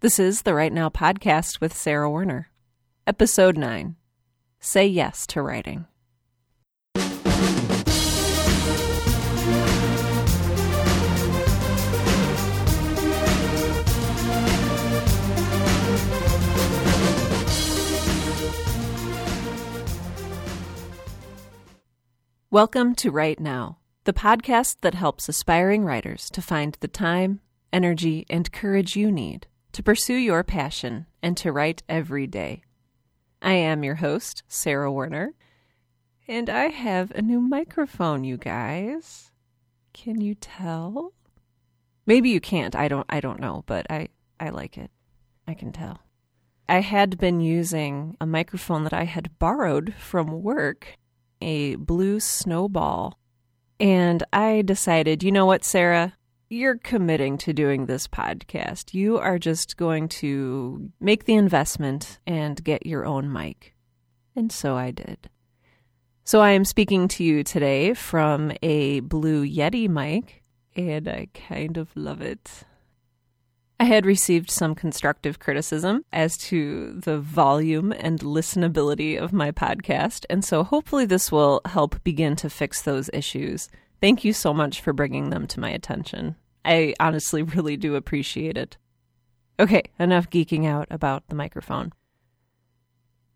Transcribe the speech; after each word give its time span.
This 0.00 0.20
is 0.20 0.42
the 0.42 0.54
Write 0.54 0.72
Now 0.72 0.90
podcast 0.90 1.60
with 1.60 1.76
Sarah 1.76 2.08
Werner. 2.08 2.50
Episode 3.04 3.58
9 3.58 3.96
Say 4.60 4.86
Yes 4.86 5.26
to 5.26 5.42
Writing. 5.42 5.86
Welcome 22.52 22.94
to 22.94 23.10
Write 23.10 23.40
Now, 23.40 23.78
the 24.04 24.12
podcast 24.12 24.76
that 24.82 24.94
helps 24.94 25.28
aspiring 25.28 25.84
writers 25.84 26.30
to 26.30 26.40
find 26.40 26.78
the 26.78 26.86
time, 26.86 27.40
energy, 27.72 28.26
and 28.30 28.52
courage 28.52 28.94
you 28.94 29.10
need 29.10 29.47
to 29.72 29.82
pursue 29.82 30.14
your 30.14 30.42
passion 30.42 31.06
and 31.22 31.36
to 31.36 31.52
write 31.52 31.82
every 31.88 32.26
day. 32.26 32.62
I 33.40 33.52
am 33.52 33.84
your 33.84 33.96
host, 33.96 34.42
Sarah 34.48 34.92
Werner, 34.92 35.34
and 36.26 36.50
I 36.50 36.68
have 36.68 37.10
a 37.12 37.22
new 37.22 37.40
microphone, 37.40 38.24
you 38.24 38.36
guys. 38.36 39.30
Can 39.92 40.20
you 40.20 40.34
tell? 40.34 41.12
Maybe 42.06 42.30
you 42.30 42.40
can't. 42.40 42.74
I 42.76 42.88
don't 42.88 43.06
I 43.08 43.20
don't 43.20 43.40
know, 43.40 43.64
but 43.66 43.86
I 43.90 44.08
I 44.38 44.50
like 44.50 44.76
it. 44.76 44.90
I 45.46 45.54
can 45.54 45.72
tell. 45.72 46.00
I 46.68 46.80
had 46.80 47.16
been 47.18 47.40
using 47.40 48.16
a 48.20 48.26
microphone 48.26 48.84
that 48.84 48.92
I 48.92 49.04
had 49.04 49.38
borrowed 49.38 49.94
from 49.94 50.42
work, 50.42 50.98
a 51.40 51.76
blue 51.76 52.20
snowball. 52.20 53.18
And 53.80 54.22
I 54.32 54.62
decided, 54.62 55.22
you 55.22 55.32
know 55.32 55.46
what, 55.46 55.64
Sarah? 55.64 56.17
You're 56.50 56.78
committing 56.78 57.36
to 57.38 57.52
doing 57.52 57.86
this 57.86 58.08
podcast. 58.08 58.94
You 58.94 59.18
are 59.18 59.38
just 59.38 59.76
going 59.76 60.08
to 60.08 60.90
make 61.00 61.24
the 61.24 61.34
investment 61.34 62.18
and 62.26 62.62
get 62.62 62.86
your 62.86 63.04
own 63.04 63.30
mic. 63.30 63.74
And 64.34 64.50
so 64.50 64.76
I 64.76 64.90
did. 64.90 65.28
So 66.24 66.40
I 66.40 66.50
am 66.50 66.64
speaking 66.64 67.08
to 67.08 67.24
you 67.24 67.42
today 67.42 67.94
from 67.94 68.52
a 68.62 69.00
Blue 69.00 69.46
Yeti 69.46 69.88
mic, 69.88 70.42
and 70.76 71.08
I 71.08 71.28
kind 71.34 71.76
of 71.76 71.88
love 71.94 72.20
it. 72.20 72.64
I 73.80 73.84
had 73.84 74.04
received 74.04 74.50
some 74.50 74.74
constructive 74.74 75.38
criticism 75.38 76.04
as 76.12 76.36
to 76.38 76.92
the 76.92 77.18
volume 77.18 77.92
and 77.92 78.18
listenability 78.20 79.18
of 79.18 79.32
my 79.32 79.52
podcast, 79.52 80.26
and 80.28 80.44
so 80.44 80.64
hopefully 80.64 81.06
this 81.06 81.30
will 81.30 81.60
help 81.64 82.02
begin 82.04 82.36
to 82.36 82.50
fix 82.50 82.82
those 82.82 83.08
issues. 83.12 83.68
Thank 84.00 84.24
you 84.24 84.32
so 84.32 84.54
much 84.54 84.80
for 84.80 84.92
bringing 84.92 85.30
them 85.30 85.46
to 85.48 85.60
my 85.60 85.70
attention. 85.70 86.36
I 86.64 86.94
honestly 87.00 87.42
really 87.54 87.76
do 87.76 87.94
appreciate 87.94 88.56
it. 88.56 88.76
Okay, 89.60 89.82
enough 89.98 90.30
geeking 90.30 90.66
out 90.66 90.86
about 90.90 91.24
the 91.28 91.34
microphone. 91.34 91.92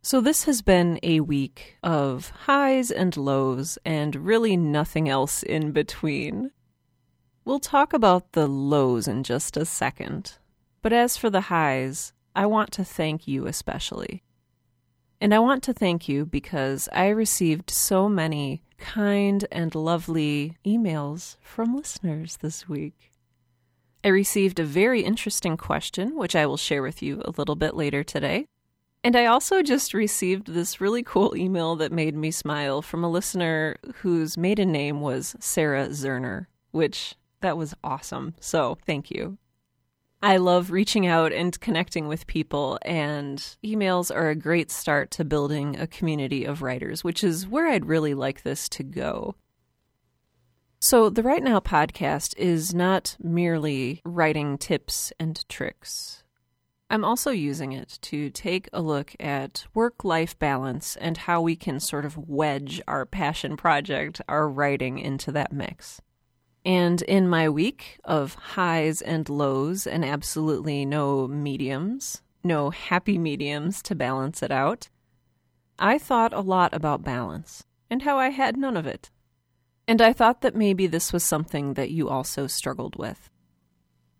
So, 0.04 0.20
this 0.20 0.44
has 0.44 0.62
been 0.62 0.98
a 1.02 1.20
week 1.20 1.76
of 1.82 2.30
highs 2.30 2.90
and 2.90 3.16
lows, 3.16 3.78
and 3.84 4.16
really 4.16 4.56
nothing 4.56 5.08
else 5.08 5.44
in 5.44 5.70
between. 5.70 6.50
We'll 7.44 7.60
talk 7.60 7.92
about 7.92 8.32
the 8.32 8.48
lows 8.48 9.06
in 9.06 9.22
just 9.22 9.56
a 9.56 9.64
second. 9.64 10.38
But 10.80 10.92
as 10.92 11.16
for 11.16 11.30
the 11.30 11.42
highs, 11.42 12.12
I 12.34 12.46
want 12.46 12.72
to 12.72 12.84
thank 12.84 13.28
you 13.28 13.46
especially. 13.46 14.24
And 15.20 15.32
I 15.32 15.38
want 15.38 15.62
to 15.64 15.72
thank 15.72 16.08
you 16.08 16.26
because 16.26 16.88
I 16.92 17.08
received 17.08 17.70
so 17.70 18.08
many 18.08 18.64
kind 18.82 19.46
and 19.52 19.74
lovely 19.74 20.56
emails 20.66 21.36
from 21.40 21.74
listeners 21.76 22.38
this 22.38 22.68
week. 22.68 23.12
I 24.04 24.08
received 24.08 24.58
a 24.58 24.64
very 24.64 25.02
interesting 25.02 25.56
question, 25.56 26.16
which 26.16 26.34
I 26.34 26.46
will 26.46 26.56
share 26.56 26.82
with 26.82 27.00
you 27.00 27.22
a 27.24 27.30
little 27.30 27.54
bit 27.54 27.76
later 27.76 28.02
today. 28.02 28.48
And 29.04 29.14
I 29.14 29.26
also 29.26 29.62
just 29.62 29.94
received 29.94 30.48
this 30.48 30.80
really 30.80 31.04
cool 31.04 31.36
email 31.36 31.76
that 31.76 31.92
made 31.92 32.16
me 32.16 32.32
smile 32.32 32.82
from 32.82 33.04
a 33.04 33.10
listener 33.10 33.76
whose 33.96 34.36
maiden 34.36 34.72
name 34.72 35.00
was 35.00 35.36
Sarah 35.38 35.88
Zerner, 35.88 36.46
which 36.72 37.14
that 37.40 37.56
was 37.56 37.74
awesome. 37.84 38.34
So 38.40 38.78
thank 38.84 39.10
you. 39.10 39.38
I 40.24 40.36
love 40.36 40.70
reaching 40.70 41.04
out 41.04 41.32
and 41.32 41.58
connecting 41.58 42.06
with 42.06 42.28
people, 42.28 42.78
and 42.82 43.38
emails 43.64 44.14
are 44.14 44.30
a 44.30 44.36
great 44.36 44.70
start 44.70 45.10
to 45.12 45.24
building 45.24 45.76
a 45.76 45.88
community 45.88 46.44
of 46.44 46.62
writers, 46.62 47.02
which 47.02 47.24
is 47.24 47.48
where 47.48 47.66
I'd 47.66 47.86
really 47.86 48.14
like 48.14 48.42
this 48.42 48.68
to 48.68 48.84
go. 48.84 49.34
So, 50.78 51.10
the 51.10 51.24
Write 51.24 51.42
Now 51.42 51.58
podcast 51.58 52.36
is 52.36 52.72
not 52.72 53.16
merely 53.20 54.00
writing 54.04 54.58
tips 54.58 55.12
and 55.18 55.44
tricks. 55.48 56.22
I'm 56.88 57.04
also 57.04 57.32
using 57.32 57.72
it 57.72 57.98
to 58.02 58.30
take 58.30 58.68
a 58.72 58.80
look 58.80 59.16
at 59.18 59.66
work 59.74 60.04
life 60.04 60.38
balance 60.38 60.94
and 60.94 61.16
how 61.16 61.40
we 61.40 61.56
can 61.56 61.80
sort 61.80 62.04
of 62.04 62.16
wedge 62.28 62.80
our 62.86 63.06
passion 63.06 63.56
project, 63.56 64.20
our 64.28 64.48
writing, 64.48 64.98
into 64.98 65.32
that 65.32 65.52
mix. 65.52 66.00
And 66.64 67.02
in 67.02 67.28
my 67.28 67.48
week 67.48 67.98
of 68.04 68.34
highs 68.34 69.02
and 69.02 69.28
lows 69.28 69.86
and 69.86 70.04
absolutely 70.04 70.84
no 70.84 71.26
mediums, 71.26 72.22
no 72.44 72.70
happy 72.70 73.18
mediums 73.18 73.82
to 73.82 73.94
balance 73.94 74.42
it 74.42 74.52
out, 74.52 74.88
I 75.78 75.98
thought 75.98 76.32
a 76.32 76.40
lot 76.40 76.72
about 76.72 77.02
balance 77.02 77.64
and 77.90 78.02
how 78.02 78.18
I 78.18 78.28
had 78.28 78.56
none 78.56 78.76
of 78.76 78.86
it. 78.86 79.10
And 79.88 80.00
I 80.00 80.12
thought 80.12 80.42
that 80.42 80.54
maybe 80.54 80.86
this 80.86 81.12
was 81.12 81.24
something 81.24 81.74
that 81.74 81.90
you 81.90 82.08
also 82.08 82.46
struggled 82.46 82.96
with. 82.96 83.28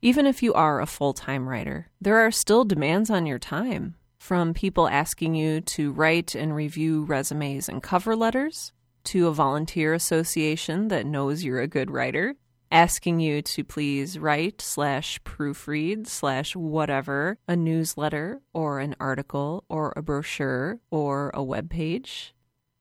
Even 0.01 0.27
if 0.27 0.43
you 0.43 0.53
are 0.55 0.81
a 0.81 0.87
full 0.87 1.13
time 1.13 1.49
writer, 1.49 1.89
there 2.01 2.19
are 2.19 2.33
still 2.33 2.65
demands 2.65 3.09
on 3.09 3.25
your 3.25 3.39
time 3.39 3.95
from 4.19 4.53
people 4.53 4.89
asking 4.89 5.37
you 5.37 5.61
to 5.61 5.93
write 5.93 6.35
and 6.35 6.55
review 6.55 7.05
resumes 7.05 7.69
and 7.69 7.83
cover 7.83 8.17
letters 8.17 8.73
to 9.05 9.29
a 9.29 9.33
volunteer 9.33 9.95
association 9.95 10.89
that 10.89 11.07
knows 11.07 11.45
you're 11.45 11.61
a 11.61 11.67
good 11.67 11.91
writer, 11.91 12.35
asking 12.71 13.21
you 13.21 13.43
to 13.43 13.63
please 13.63 14.19
write 14.19 14.61
slash 14.61 15.21
proofread 15.23 16.07
slash 16.07 16.57
whatever 16.57 17.39
a 17.47 17.55
newsletter 17.55 18.41
or 18.53 18.79
an 18.79 18.97
article 18.99 19.65
or 19.69 19.93
a 19.97 20.03
brochure 20.03 20.81
or 20.91 21.31
a 21.35 21.43
web 21.43 21.69
page. 21.69 22.35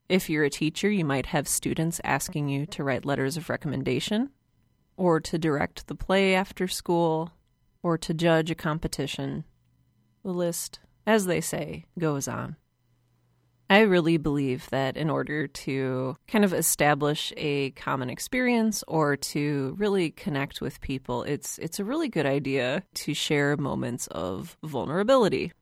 If 0.08 0.30
you're 0.30 0.44
a 0.44 0.50
teacher, 0.50 0.90
you 0.90 1.06
might 1.06 1.28
have 1.28 1.48
students 1.48 2.02
asking 2.04 2.50
you 2.50 2.66
to 2.68 2.84
write 2.84 3.06
letters 3.06 3.38
of 3.38 3.50
recommendation 3.50 4.30
or 4.98 5.20
to 5.20 5.38
direct 5.38 5.88
the 5.88 5.96
play 5.96 6.36
after 6.36 6.68
school 6.68 7.32
or 7.82 7.98
to 7.98 8.14
judge 8.14 8.52
a 8.52 8.56
competition. 8.56 9.46
The 10.24 10.32
list, 10.32 10.80
as 11.08 11.26
they 11.26 11.42
say, 11.42 11.86
goes 11.98 12.28
on. 12.28 12.58
I 13.72 13.84
really 13.84 14.18
believe 14.18 14.70
that 14.72 14.98
in 14.98 15.10
order 15.10 15.48
to 15.48 16.18
kind 16.28 16.44
of 16.44 16.52
establish 16.52 17.32
a 17.38 17.70
common 17.72 18.10
experience 18.10 18.84
or 18.86 19.16
to 19.16 19.76
really 19.78 20.12
connect 20.12 20.60
with 20.60 20.82
people, 20.82 21.24
it's 21.24 21.58
it's 21.58 21.80
a 21.80 21.86
really 21.86 22.10
good 22.10 22.26
idea 22.26 22.84
to 22.96 23.14
share 23.14 23.56
moments 23.56 24.08
of 24.08 24.58
vulnerability. 24.62 25.54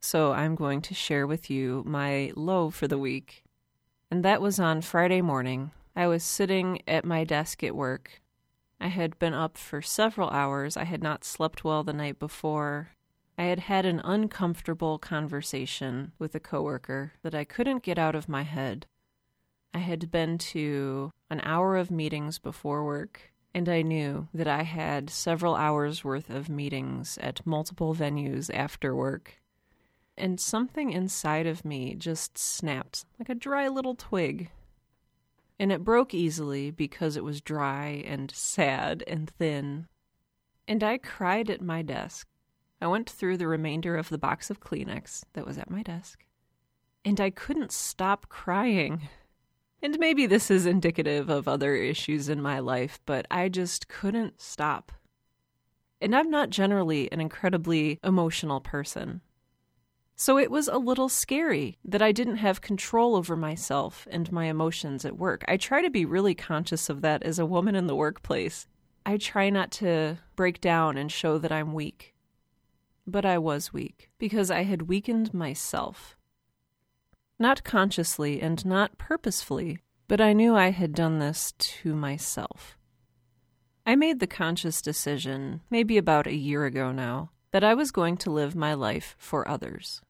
So 0.00 0.32
I'm 0.32 0.54
going 0.54 0.80
to 0.80 0.94
share 0.94 1.26
with 1.26 1.50
you 1.50 1.82
my 1.84 2.32
low 2.36 2.70
for 2.70 2.88
the 2.88 2.96
week. 2.96 3.44
And 4.10 4.24
that 4.24 4.40
was 4.40 4.58
on 4.58 4.80
Friday 4.80 5.20
morning. 5.20 5.70
I 5.94 6.06
was 6.06 6.24
sitting 6.24 6.80
at 6.88 7.04
my 7.04 7.24
desk 7.24 7.62
at 7.62 7.76
work. 7.76 8.22
I 8.80 8.88
had 8.88 9.18
been 9.18 9.34
up 9.34 9.58
for 9.58 9.82
several 9.82 10.30
hours. 10.30 10.78
I 10.78 10.84
had 10.84 11.02
not 11.02 11.22
slept 11.22 11.64
well 11.64 11.84
the 11.84 11.92
night 11.92 12.18
before, 12.18 12.92
I 13.38 13.44
had 13.44 13.60
had 13.60 13.86
an 13.86 14.00
uncomfortable 14.02 14.98
conversation 14.98 16.10
with 16.18 16.34
a 16.34 16.40
coworker 16.40 17.12
that 17.22 17.36
I 17.36 17.44
couldn't 17.44 17.84
get 17.84 17.96
out 17.96 18.16
of 18.16 18.28
my 18.28 18.42
head. 18.42 18.86
I 19.72 19.78
had 19.78 20.10
been 20.10 20.38
to 20.38 21.12
an 21.30 21.40
hour 21.44 21.76
of 21.76 21.88
meetings 21.88 22.40
before 22.40 22.84
work, 22.84 23.32
and 23.54 23.68
I 23.68 23.82
knew 23.82 24.26
that 24.34 24.48
I 24.48 24.62
had 24.62 25.08
several 25.08 25.54
hours 25.54 26.02
worth 26.02 26.30
of 26.30 26.48
meetings 26.48 27.16
at 27.18 27.46
multiple 27.46 27.94
venues 27.94 28.50
after 28.52 28.92
work. 28.92 29.40
And 30.16 30.40
something 30.40 30.90
inside 30.90 31.46
of 31.46 31.64
me 31.64 31.94
just 31.94 32.36
snapped 32.36 33.04
like 33.20 33.28
a 33.28 33.36
dry 33.36 33.68
little 33.68 33.94
twig. 33.94 34.50
And 35.60 35.70
it 35.70 35.84
broke 35.84 36.12
easily 36.12 36.72
because 36.72 37.16
it 37.16 37.22
was 37.22 37.40
dry 37.40 38.02
and 38.04 38.32
sad 38.32 39.04
and 39.06 39.30
thin. 39.30 39.86
And 40.66 40.82
I 40.82 40.98
cried 40.98 41.50
at 41.50 41.62
my 41.62 41.82
desk 41.82 42.27
I 42.80 42.86
went 42.86 43.10
through 43.10 43.38
the 43.38 43.48
remainder 43.48 43.96
of 43.96 44.08
the 44.08 44.18
box 44.18 44.50
of 44.50 44.60
Kleenex 44.60 45.24
that 45.32 45.46
was 45.46 45.58
at 45.58 45.70
my 45.70 45.82
desk, 45.82 46.24
and 47.04 47.20
I 47.20 47.30
couldn't 47.30 47.72
stop 47.72 48.28
crying. 48.28 49.08
And 49.82 49.98
maybe 49.98 50.26
this 50.26 50.50
is 50.50 50.66
indicative 50.66 51.28
of 51.28 51.46
other 51.46 51.74
issues 51.74 52.28
in 52.28 52.42
my 52.42 52.58
life, 52.58 53.00
but 53.06 53.26
I 53.30 53.48
just 53.48 53.88
couldn't 53.88 54.40
stop. 54.40 54.92
And 56.00 56.14
I'm 56.14 56.30
not 56.30 56.50
generally 56.50 57.10
an 57.12 57.20
incredibly 57.20 57.98
emotional 58.02 58.60
person. 58.60 59.20
So 60.20 60.36
it 60.36 60.50
was 60.50 60.66
a 60.66 60.78
little 60.78 61.08
scary 61.08 61.78
that 61.84 62.02
I 62.02 62.10
didn't 62.10 62.38
have 62.38 62.60
control 62.60 63.14
over 63.14 63.36
myself 63.36 64.08
and 64.10 64.32
my 64.32 64.46
emotions 64.46 65.04
at 65.04 65.16
work. 65.16 65.44
I 65.46 65.56
try 65.56 65.80
to 65.80 65.90
be 65.90 66.04
really 66.04 66.34
conscious 66.34 66.88
of 66.88 67.02
that 67.02 67.22
as 67.22 67.38
a 67.38 67.46
woman 67.46 67.76
in 67.76 67.86
the 67.86 67.94
workplace. 67.94 68.66
I 69.06 69.16
try 69.16 69.48
not 69.48 69.70
to 69.72 70.18
break 70.34 70.60
down 70.60 70.96
and 70.98 71.10
show 71.10 71.38
that 71.38 71.52
I'm 71.52 71.72
weak. 71.72 72.14
But 73.08 73.24
I 73.24 73.38
was 73.38 73.72
weak 73.72 74.10
because 74.18 74.50
I 74.50 74.62
had 74.62 74.82
weakened 74.82 75.34
myself. 75.34 76.16
Not 77.38 77.64
consciously 77.64 78.40
and 78.40 78.64
not 78.66 78.98
purposefully, 78.98 79.78
but 80.08 80.20
I 80.20 80.32
knew 80.32 80.54
I 80.54 80.70
had 80.70 80.94
done 80.94 81.18
this 81.18 81.52
to 81.58 81.94
myself. 81.94 82.76
I 83.86 83.96
made 83.96 84.20
the 84.20 84.26
conscious 84.26 84.82
decision, 84.82 85.62
maybe 85.70 85.96
about 85.96 86.26
a 86.26 86.34
year 86.34 86.64
ago 86.66 86.92
now, 86.92 87.30
that 87.52 87.64
I 87.64 87.74
was 87.74 87.90
going 87.90 88.16
to 88.18 88.30
live 88.30 88.54
my 88.54 88.74
life 88.74 89.16
for 89.18 89.48
others. 89.48 90.02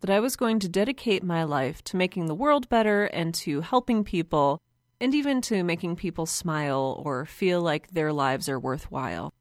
That 0.00 0.10
I 0.10 0.20
was 0.20 0.36
going 0.36 0.60
to 0.60 0.68
dedicate 0.68 1.22
my 1.22 1.44
life 1.44 1.82
to 1.84 1.96
making 1.96 2.26
the 2.26 2.34
world 2.34 2.68
better 2.68 3.04
and 3.06 3.34
to 3.34 3.60
helping 3.60 4.04
people, 4.04 4.62
and 5.00 5.14
even 5.14 5.40
to 5.42 5.62
making 5.62 5.96
people 5.96 6.26
smile 6.26 7.02
or 7.04 7.26
feel 7.26 7.60
like 7.60 7.88
their 7.88 8.12
lives 8.12 8.48
are 8.48 8.58
worthwhile. 8.58 9.32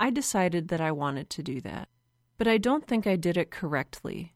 I 0.00 0.10
decided 0.10 0.68
that 0.68 0.80
I 0.80 0.92
wanted 0.92 1.28
to 1.30 1.42
do 1.42 1.60
that, 1.62 1.88
but 2.36 2.46
I 2.46 2.58
don't 2.58 2.86
think 2.86 3.06
I 3.06 3.16
did 3.16 3.36
it 3.36 3.50
correctly. 3.50 4.34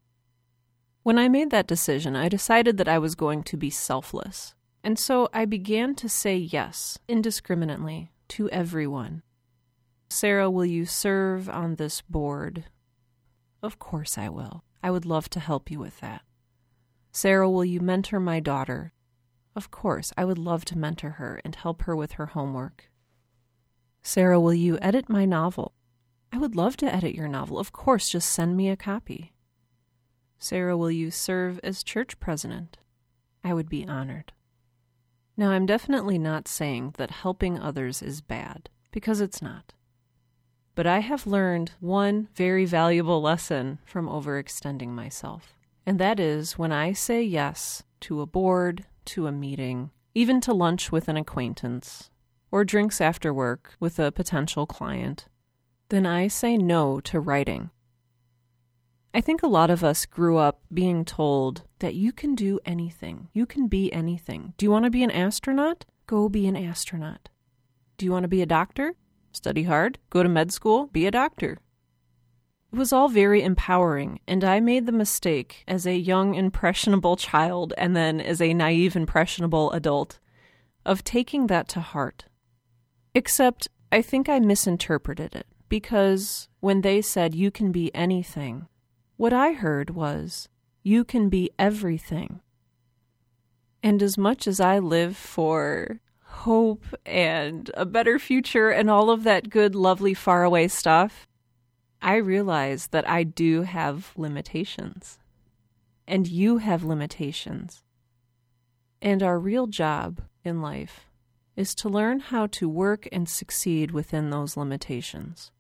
When 1.02 1.18
I 1.18 1.28
made 1.28 1.50
that 1.50 1.66
decision, 1.66 2.16
I 2.16 2.28
decided 2.28 2.76
that 2.78 2.88
I 2.88 2.98
was 2.98 3.14
going 3.14 3.42
to 3.44 3.56
be 3.56 3.70
selfless, 3.70 4.54
and 4.84 4.98
so 4.98 5.28
I 5.32 5.44
began 5.44 5.94
to 5.96 6.08
say 6.08 6.36
yes 6.36 6.98
indiscriminately 7.08 8.12
to 8.28 8.48
everyone. 8.50 9.22
Sarah, 10.08 10.50
will 10.50 10.66
you 10.66 10.84
serve 10.84 11.48
on 11.48 11.76
this 11.76 12.02
board? 12.02 12.64
Of 13.62 13.78
course 13.78 14.18
I 14.18 14.28
will. 14.28 14.64
I 14.82 14.90
would 14.90 15.06
love 15.06 15.30
to 15.30 15.40
help 15.40 15.70
you 15.70 15.78
with 15.78 16.00
that. 16.00 16.22
Sarah, 17.12 17.50
will 17.50 17.64
you 17.64 17.80
mentor 17.80 18.20
my 18.20 18.40
daughter? 18.40 18.92
Of 19.54 19.70
course, 19.70 20.12
I 20.16 20.24
would 20.24 20.38
love 20.38 20.64
to 20.66 20.78
mentor 20.78 21.10
her 21.10 21.40
and 21.44 21.54
help 21.54 21.82
her 21.82 21.94
with 21.94 22.12
her 22.12 22.26
homework. 22.26 22.90
Sarah, 24.02 24.40
will 24.40 24.54
you 24.54 24.78
edit 24.82 25.08
my 25.08 25.25
novel? 25.25 25.72
I 26.32 26.38
would 26.38 26.56
love 26.56 26.76
to 26.78 26.93
edit 26.93 27.14
your 27.14 27.28
novel. 27.28 27.58
Of 27.58 27.72
course, 27.72 28.08
just 28.08 28.31
send 28.31 28.56
me 28.56 28.69
a 28.69 28.76
copy. 28.76 29.32
Sarah, 30.38 30.76
will 30.76 30.90
you 30.90 31.10
serve 31.10 31.60
as 31.62 31.84
church 31.84 32.19
president? 32.19 32.78
I 33.44 33.54
would 33.54 33.69
be 33.69 33.87
honored. 33.87 34.32
Now, 35.37 35.50
I'm 35.50 35.66
definitely 35.66 36.19
not 36.19 36.49
saying 36.49 36.94
that 36.99 37.10
helping 37.10 37.58
others 37.58 38.02
is 38.02 38.20
bad, 38.20 38.69
because 38.90 39.20
it's 39.20 39.40
not. 39.40 39.72
But 40.75 40.87
I 40.87 40.98
have 40.98 41.26
learned 41.26 41.72
one 41.81 42.28
very 42.34 42.64
valuable 42.64 43.22
lesson 43.22 43.78
from 43.84 44.08
overextending 44.08 44.88
myself. 44.88 45.55
And 45.87 45.98
that 45.98 46.19
is 46.19 46.58
when 46.58 46.72
I 46.72 46.93
say 46.93 47.22
yes 47.22 47.82
to 48.00 48.20
a 48.20 48.26
board, 48.26 48.84
to 49.06 49.26
a 49.26 49.32
meeting, 49.32 49.90
even 50.14 50.40
to 50.43 50.52
lunch 50.52 50.90
with 50.90 51.08
an 51.08 51.16
acquaintance, 51.16 52.10
or 52.52 52.64
drinks 52.64 53.00
after 53.00 53.34
work 53.34 53.75
with 53.81 53.99
a 53.99 54.12
potential 54.12 54.66
client, 54.66 55.26
then 55.88 56.06
I 56.06 56.28
say 56.28 56.56
no 56.56 57.00
to 57.00 57.19
writing. 57.19 57.70
I 59.14 59.20
think 59.20 59.43
a 59.43 59.49
lot 59.49 59.70
of 59.70 59.82
us 59.82 60.06
grew 60.06 60.37
up 60.38 60.60
being 60.72 61.04
told 61.04 61.64
that 61.81 61.94
you 61.94 62.12
can 62.12 62.34
do 62.34 62.60
anything, 62.64 63.28
you 63.32 63.46
can 63.46 63.66
be 63.66 63.93
anything. 63.93 64.54
Do 64.56 64.64
you 64.64 64.70
want 64.70 64.84
to 64.84 64.90
be 64.90 65.02
an 65.02 65.10
astronaut? 65.10 65.84
Go 66.06 66.28
be 66.28 66.46
an 66.46 66.56
astronaut. 66.56 67.28
Do 67.96 68.06
you 68.06 68.12
want 68.12 68.25
to 68.25 68.28
be 68.28 68.43
a 68.43 68.46
doctor? 68.46 68.94
Study 69.32 69.64
hard, 69.64 69.98
go 70.10 70.22
to 70.22 70.28
med 70.28 70.52
school, 70.52 70.87
be 70.87 71.06
a 71.06 71.10
doctor. 71.10 71.58
It 72.72 72.78
was 72.78 72.93
all 72.93 73.08
very 73.08 73.43
empowering, 73.43 74.20
and 74.26 74.43
I 74.44 74.60
made 74.60 74.87
the 74.87 74.93
mistake 74.93 75.62
as 75.69 75.87
a 75.87 75.94
young, 75.94 76.34
impressionable 76.34 77.16
child 77.16 77.75
and 77.76 77.94
then 77.94 78.19
as 78.19 78.40
a 78.40 78.55
naive, 78.55 78.96
impressionable 78.96 79.70
adult 79.72 80.19
of 80.84 81.05
taking 81.05 81.48
that 81.48 81.69
to 81.69 81.81
heart. 81.81 82.25
Except, 83.14 83.68
I 83.90 84.00
think 84.00 84.28
I 84.28 84.38
misinterpreted 84.38 85.34
it 85.34 85.46
because 85.68 86.48
when 86.60 86.80
they 86.80 87.02
said 87.02 87.34
you 87.34 87.50
can 87.50 87.72
be 87.72 87.94
anything, 87.94 88.66
what 89.16 89.32
I 89.32 89.52
heard 89.52 89.90
was 89.90 90.48
you 90.82 91.04
can 91.04 91.28
be 91.28 91.50
everything. 91.58 92.40
And 93.82 94.02
as 94.02 94.16
much 94.16 94.46
as 94.46 94.60
I 94.60 94.78
live 94.78 95.16
for 95.16 96.00
hope 96.24 96.84
and 97.04 97.70
a 97.74 97.84
better 97.84 98.18
future 98.18 98.70
and 98.70 98.88
all 98.88 99.10
of 99.10 99.24
that 99.24 99.50
good, 99.50 99.74
lovely, 99.74 100.14
faraway 100.14 100.68
stuff, 100.68 101.28
I 102.00 102.16
realize 102.16 102.88
that 102.88 103.08
I 103.08 103.22
do 103.22 103.62
have 103.62 104.12
limitations. 104.16 105.18
And 106.08 106.26
you 106.26 106.58
have 106.58 106.82
limitations. 106.82 107.84
And 109.00 109.22
our 109.22 109.38
real 109.38 109.66
job 109.66 110.20
in 110.44 110.62
life 110.62 111.11
is 111.56 111.75
to 111.76 111.88
learn 111.88 112.20
how 112.20 112.46
to 112.46 112.69
work 112.69 113.08
and 113.12 113.28
succeed 113.28 113.90
within 113.90 114.31
those 114.31 114.56
limitations. 114.56 115.50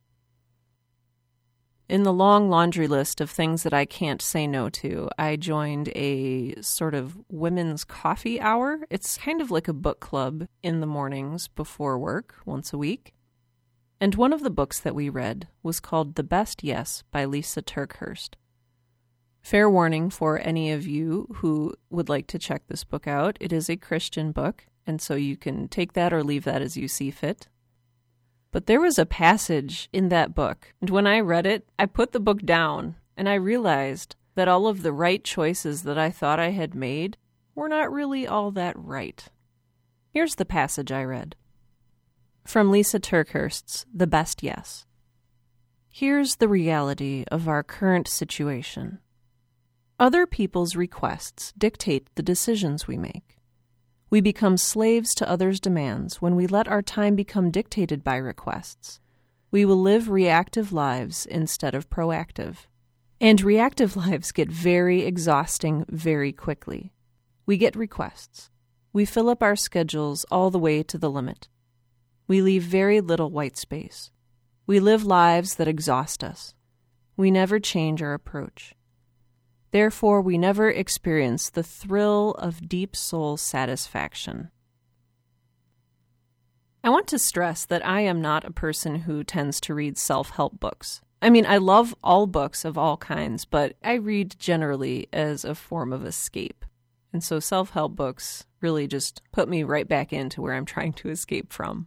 In 1.88 2.04
the 2.04 2.12
long 2.12 2.48
laundry 2.48 2.86
list 2.86 3.20
of 3.20 3.30
things 3.30 3.64
that 3.64 3.74
I 3.74 3.84
can't 3.84 4.22
say 4.22 4.46
no 4.46 4.70
to, 4.70 5.10
I 5.18 5.36
joined 5.36 5.90
a 5.94 6.54
sort 6.62 6.94
of 6.94 7.18
women's 7.28 7.84
coffee 7.84 8.40
hour. 8.40 8.86
It's 8.88 9.18
kind 9.18 9.42
of 9.42 9.50
like 9.50 9.68
a 9.68 9.74
book 9.74 10.00
club 10.00 10.46
in 10.62 10.80
the 10.80 10.86
mornings 10.86 11.48
before 11.48 11.98
work, 11.98 12.36
once 12.46 12.72
a 12.72 12.78
week. 12.78 13.12
And 14.00 14.14
one 14.14 14.32
of 14.32 14.42
the 14.42 14.50
books 14.50 14.80
that 14.80 14.94
we 14.94 15.10
read 15.10 15.48
was 15.62 15.80
called 15.80 16.14
The 16.14 16.22
Best 16.22 16.64
Yes 16.64 17.04
by 17.10 17.26
Lisa 17.26 17.60
TerKeurst. 17.60 18.36
Fair 19.42 19.68
warning 19.68 20.08
for 20.08 20.40
any 20.40 20.72
of 20.72 20.86
you 20.86 21.28
who 21.36 21.74
would 21.90 22.08
like 22.08 22.26
to 22.28 22.38
check 22.38 22.62
this 22.68 22.84
book 22.84 23.06
out 23.06 23.36
it 23.38 23.52
is 23.52 23.68
a 23.68 23.76
Christian 23.76 24.32
book, 24.32 24.64
and 24.86 25.00
so 25.00 25.14
you 25.14 25.36
can 25.36 25.68
take 25.68 25.92
that 25.92 26.12
or 26.12 26.22
leave 26.22 26.44
that 26.44 26.62
as 26.62 26.76
you 26.76 26.88
see 26.88 27.10
fit. 27.10 27.48
But 28.50 28.66
there 28.66 28.80
was 28.80 28.98
a 28.98 29.06
passage 29.06 29.88
in 29.92 30.08
that 30.10 30.34
book, 30.34 30.74
and 30.80 30.90
when 30.90 31.06
I 31.06 31.20
read 31.20 31.46
it, 31.46 31.66
I 31.78 31.86
put 31.86 32.12
the 32.12 32.20
book 32.20 32.42
down 32.42 32.96
and 33.16 33.28
I 33.28 33.34
realized 33.34 34.16
that 34.34 34.48
all 34.48 34.66
of 34.66 34.82
the 34.82 34.92
right 34.92 35.22
choices 35.22 35.82
that 35.82 35.98
I 35.98 36.10
thought 36.10 36.40
I 36.40 36.50
had 36.50 36.74
made 36.74 37.16
were 37.54 37.68
not 37.68 37.92
really 37.92 38.26
all 38.26 38.50
that 38.52 38.74
right. 38.78 39.26
Here's 40.12 40.34
the 40.34 40.44
passage 40.44 40.92
I 40.92 41.04
read 41.04 41.36
from 42.44 42.70
Lisa 42.70 42.98
TerKeurst's 42.98 43.86
The 43.94 44.06
Best 44.06 44.42
Yes. 44.42 44.84
Here's 45.88 46.36
the 46.36 46.48
reality 46.48 47.24
of 47.30 47.48
our 47.48 47.62
current 47.62 48.08
situation. 48.08 48.98
Other 50.00 50.26
people's 50.26 50.74
requests 50.74 51.52
dictate 51.56 52.08
the 52.14 52.22
decisions 52.22 52.88
we 52.88 52.96
make. 52.96 53.38
We 54.12 54.20
become 54.20 54.58
slaves 54.58 55.14
to 55.14 55.26
others' 55.30 55.58
demands 55.58 56.20
when 56.20 56.36
we 56.36 56.46
let 56.46 56.68
our 56.68 56.82
time 56.82 57.16
become 57.16 57.50
dictated 57.50 58.04
by 58.04 58.16
requests. 58.16 59.00
We 59.50 59.64
will 59.64 59.80
live 59.80 60.10
reactive 60.10 60.70
lives 60.70 61.24
instead 61.24 61.74
of 61.74 61.88
proactive. 61.88 62.66
And 63.22 63.40
reactive 63.40 63.96
lives 64.06 64.30
get 64.30 64.50
very 64.50 65.00
exhausting 65.00 65.86
very 65.88 66.30
quickly. 66.30 66.92
We 67.46 67.56
get 67.56 67.74
requests. 67.74 68.50
We 68.92 69.06
fill 69.06 69.30
up 69.30 69.42
our 69.42 69.56
schedules 69.56 70.26
all 70.30 70.50
the 70.50 70.58
way 70.58 70.82
to 70.82 70.98
the 70.98 71.10
limit. 71.10 71.48
We 72.28 72.42
leave 72.42 72.64
very 72.64 73.00
little 73.00 73.30
white 73.30 73.56
space. 73.56 74.10
We 74.66 74.78
live 74.78 75.06
lives 75.06 75.54
that 75.54 75.68
exhaust 75.68 76.22
us. 76.22 76.54
We 77.16 77.30
never 77.30 77.58
change 77.58 78.02
our 78.02 78.12
approach. 78.12 78.74
Therefore, 79.72 80.20
we 80.20 80.38
never 80.38 80.70
experience 80.70 81.50
the 81.50 81.62
thrill 81.62 82.32
of 82.32 82.68
deep 82.68 82.94
soul 82.94 83.36
satisfaction. 83.36 84.50
I 86.84 86.90
want 86.90 87.06
to 87.08 87.18
stress 87.18 87.64
that 87.64 87.84
I 87.86 88.02
am 88.02 88.20
not 88.20 88.44
a 88.44 88.50
person 88.52 89.00
who 89.00 89.24
tends 89.24 89.60
to 89.62 89.74
read 89.74 89.96
self 89.96 90.30
help 90.30 90.60
books. 90.60 91.00
I 91.22 91.30
mean, 91.30 91.46
I 91.46 91.56
love 91.56 91.94
all 92.02 92.26
books 92.26 92.64
of 92.64 92.76
all 92.76 92.96
kinds, 92.98 93.44
but 93.44 93.76
I 93.82 93.94
read 93.94 94.36
generally 94.38 95.08
as 95.12 95.44
a 95.44 95.54
form 95.54 95.92
of 95.92 96.04
escape. 96.04 96.64
And 97.12 97.24
so 97.24 97.40
self 97.40 97.70
help 97.70 97.96
books 97.96 98.44
really 98.60 98.86
just 98.86 99.22
put 99.32 99.48
me 99.48 99.62
right 99.62 99.88
back 99.88 100.12
into 100.12 100.42
where 100.42 100.54
I'm 100.54 100.66
trying 100.66 100.92
to 100.94 101.08
escape 101.08 101.52
from. 101.52 101.86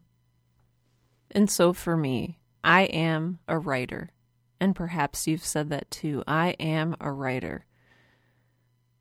And 1.31 1.51
so 1.51 1.71
for 1.71 1.95
me, 1.95 2.39
I 2.63 2.83
am 2.83 3.39
a 3.47 3.59
writer. 3.59 4.11
And 4.59 4.75
perhaps 4.75 5.27
you've 5.27 5.45
said 5.45 5.69
that 5.69 5.91
too. 5.91 6.23
I 6.25 6.55
am 6.59 6.95
a 6.99 7.11
writer. 7.11 7.65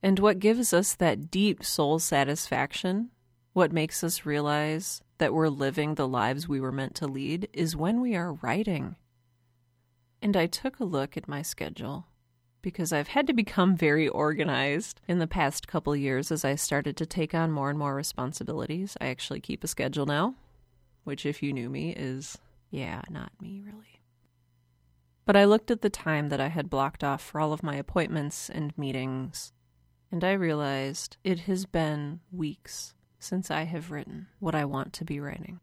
And 0.04 0.18
what 0.18 0.38
gives 0.38 0.74
us 0.74 0.92
that 0.96 1.30
deep 1.30 1.64
soul 1.64 1.98
satisfaction, 1.98 3.08
what 3.54 3.72
makes 3.72 4.04
us 4.04 4.26
realize 4.26 5.00
that 5.16 5.32
we're 5.32 5.48
living 5.48 5.94
the 5.94 6.06
lives 6.06 6.46
we 6.46 6.60
were 6.60 6.70
meant 6.70 6.94
to 6.96 7.06
lead, 7.06 7.48
is 7.54 7.74
when 7.74 8.02
we 8.02 8.14
are 8.14 8.34
writing. 8.34 8.96
And 10.20 10.36
I 10.36 10.44
took 10.44 10.78
a 10.78 10.84
look 10.84 11.16
at 11.16 11.26
my 11.26 11.40
schedule 11.40 12.06
because 12.60 12.92
I've 12.92 13.08
had 13.08 13.26
to 13.28 13.32
become 13.32 13.76
very 13.78 14.06
organized 14.06 15.00
in 15.08 15.20
the 15.20 15.26
past 15.26 15.66
couple 15.66 15.96
years 15.96 16.30
as 16.30 16.44
I 16.44 16.54
started 16.54 16.98
to 16.98 17.06
take 17.06 17.34
on 17.34 17.50
more 17.50 17.70
and 17.70 17.78
more 17.78 17.94
responsibilities. 17.94 18.98
I 19.00 19.06
actually 19.06 19.40
keep 19.40 19.64
a 19.64 19.68
schedule 19.68 20.04
now, 20.04 20.34
which, 21.04 21.24
if 21.24 21.42
you 21.42 21.50
knew 21.50 21.70
me, 21.70 21.92
is, 21.92 22.36
yeah, 22.70 23.00
not 23.08 23.32
me 23.40 23.62
really. 23.64 24.02
But 25.24 25.36
I 25.36 25.46
looked 25.46 25.70
at 25.70 25.80
the 25.80 25.88
time 25.88 26.28
that 26.28 26.42
I 26.42 26.48
had 26.48 26.68
blocked 26.68 27.02
off 27.02 27.22
for 27.22 27.40
all 27.40 27.54
of 27.54 27.62
my 27.62 27.76
appointments 27.76 28.50
and 28.50 28.76
meetings 28.76 29.54
and 30.14 30.22
I 30.22 30.34
realized 30.34 31.16
it 31.24 31.40
has 31.40 31.66
been 31.66 32.20
weeks 32.30 32.94
since 33.18 33.50
I 33.50 33.64
have 33.64 33.90
written 33.90 34.28
what 34.38 34.54
I 34.54 34.64
want 34.64 34.92
to 34.92 35.04
be 35.04 35.18
writing, 35.18 35.58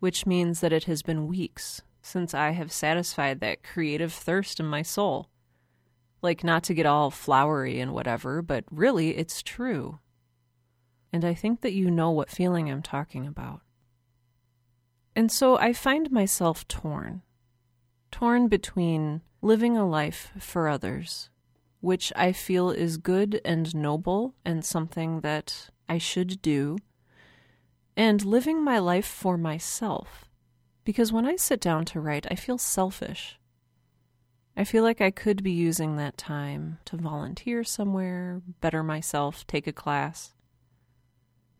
which 0.00 0.26
means 0.26 0.58
that 0.58 0.72
it 0.72 0.84
has 0.84 1.02
been 1.02 1.28
weeks 1.28 1.80
since 2.02 2.34
I 2.34 2.50
have 2.50 2.72
satisfied 2.72 3.38
that 3.38 3.62
creative 3.62 4.12
thirst 4.12 4.58
in 4.58 4.66
my 4.66 4.82
soul. 4.82 5.28
Like, 6.20 6.42
not 6.42 6.64
to 6.64 6.74
get 6.74 6.84
all 6.84 7.12
flowery 7.12 7.78
and 7.78 7.92
whatever, 7.92 8.42
but 8.42 8.64
really, 8.72 9.16
it's 9.16 9.40
true. 9.40 10.00
And 11.12 11.24
I 11.24 11.34
think 11.34 11.60
that 11.60 11.72
you 11.72 11.92
know 11.92 12.10
what 12.10 12.28
feeling 12.28 12.68
I'm 12.68 12.82
talking 12.82 13.24
about. 13.24 13.60
And 15.14 15.30
so 15.30 15.56
I 15.58 15.74
find 15.74 16.10
myself 16.10 16.66
torn. 16.66 17.22
Torn 18.10 18.48
between 18.48 19.20
living 19.40 19.76
a 19.76 19.88
life 19.88 20.32
for 20.40 20.66
others, 20.66 21.30
which 21.80 22.12
I 22.14 22.32
feel 22.32 22.70
is 22.70 22.96
good 22.96 23.40
and 23.44 23.74
noble 23.74 24.34
and 24.44 24.64
something 24.64 25.20
that 25.20 25.70
I 25.88 25.98
should 25.98 26.40
do, 26.42 26.78
and 27.96 28.24
living 28.24 28.62
my 28.62 28.78
life 28.78 29.06
for 29.06 29.36
myself. 29.36 30.26
Because 30.84 31.12
when 31.12 31.26
I 31.26 31.36
sit 31.36 31.60
down 31.60 31.84
to 31.86 32.00
write, 32.00 32.26
I 32.30 32.34
feel 32.34 32.58
selfish. 32.58 33.38
I 34.56 34.64
feel 34.64 34.82
like 34.82 35.00
I 35.00 35.10
could 35.10 35.42
be 35.42 35.52
using 35.52 35.96
that 35.96 36.18
time 36.18 36.78
to 36.86 36.96
volunteer 36.96 37.64
somewhere, 37.64 38.42
better 38.60 38.82
myself, 38.82 39.46
take 39.46 39.66
a 39.66 39.72
class. 39.72 40.34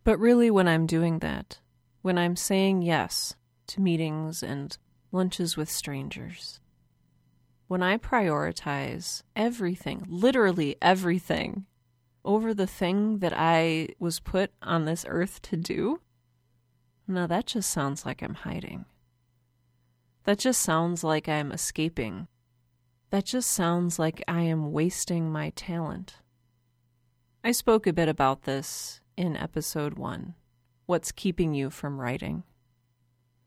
But 0.05 0.19
really, 0.19 0.51
when 0.51 0.69
I'm 0.69 0.87
doing 0.87 1.21
that, 1.21 1.61
when 2.03 2.19
I'm 2.19 2.37
saying 2.37 2.83
yes 2.83 3.35
to 3.69 3.81
meetings 3.81 4.43
and 4.43 4.77
lunches 5.13 5.57
with 5.57 5.71
strangers, 5.71 6.61
when 7.71 7.85
I 7.85 7.99
prioritize 7.99 9.23
everything, 9.37 10.05
literally 10.09 10.75
everything, 10.83 11.67
over 12.25 12.53
the 12.53 12.67
thing 12.67 13.21
that 13.21 13.33
I 13.33 13.91
was 14.01 14.19
put 14.19 14.51
on 14.61 14.87
this 14.87 15.05
earth 15.07 15.41
to 15.43 15.57
do, 15.57 16.01
now 17.07 17.29
that 17.29 17.47
just 17.47 17.71
sounds 17.71 18.05
like 18.05 18.25
I'm 18.25 18.35
hiding. 18.35 18.87
That 20.25 20.41
just 20.41 20.61
sounds 20.61 21.05
like 21.05 21.29
I'm 21.29 21.53
escaping. 21.53 22.27
That 23.11 23.25
just 23.25 23.53
sounds 23.53 24.01
like 24.01 24.21
I 24.27 24.41
am 24.41 24.73
wasting 24.73 25.31
my 25.31 25.51
talent. 25.51 26.17
I 27.45 27.53
spoke 27.53 27.87
a 27.87 27.93
bit 27.93 28.09
about 28.09 28.43
this 28.43 29.01
in 29.17 29.37
episode 29.37 29.95
one 29.97 30.35
What's 30.87 31.13
Keeping 31.13 31.55
You 31.55 31.71
from 31.71 32.01
Writing? 32.01 32.43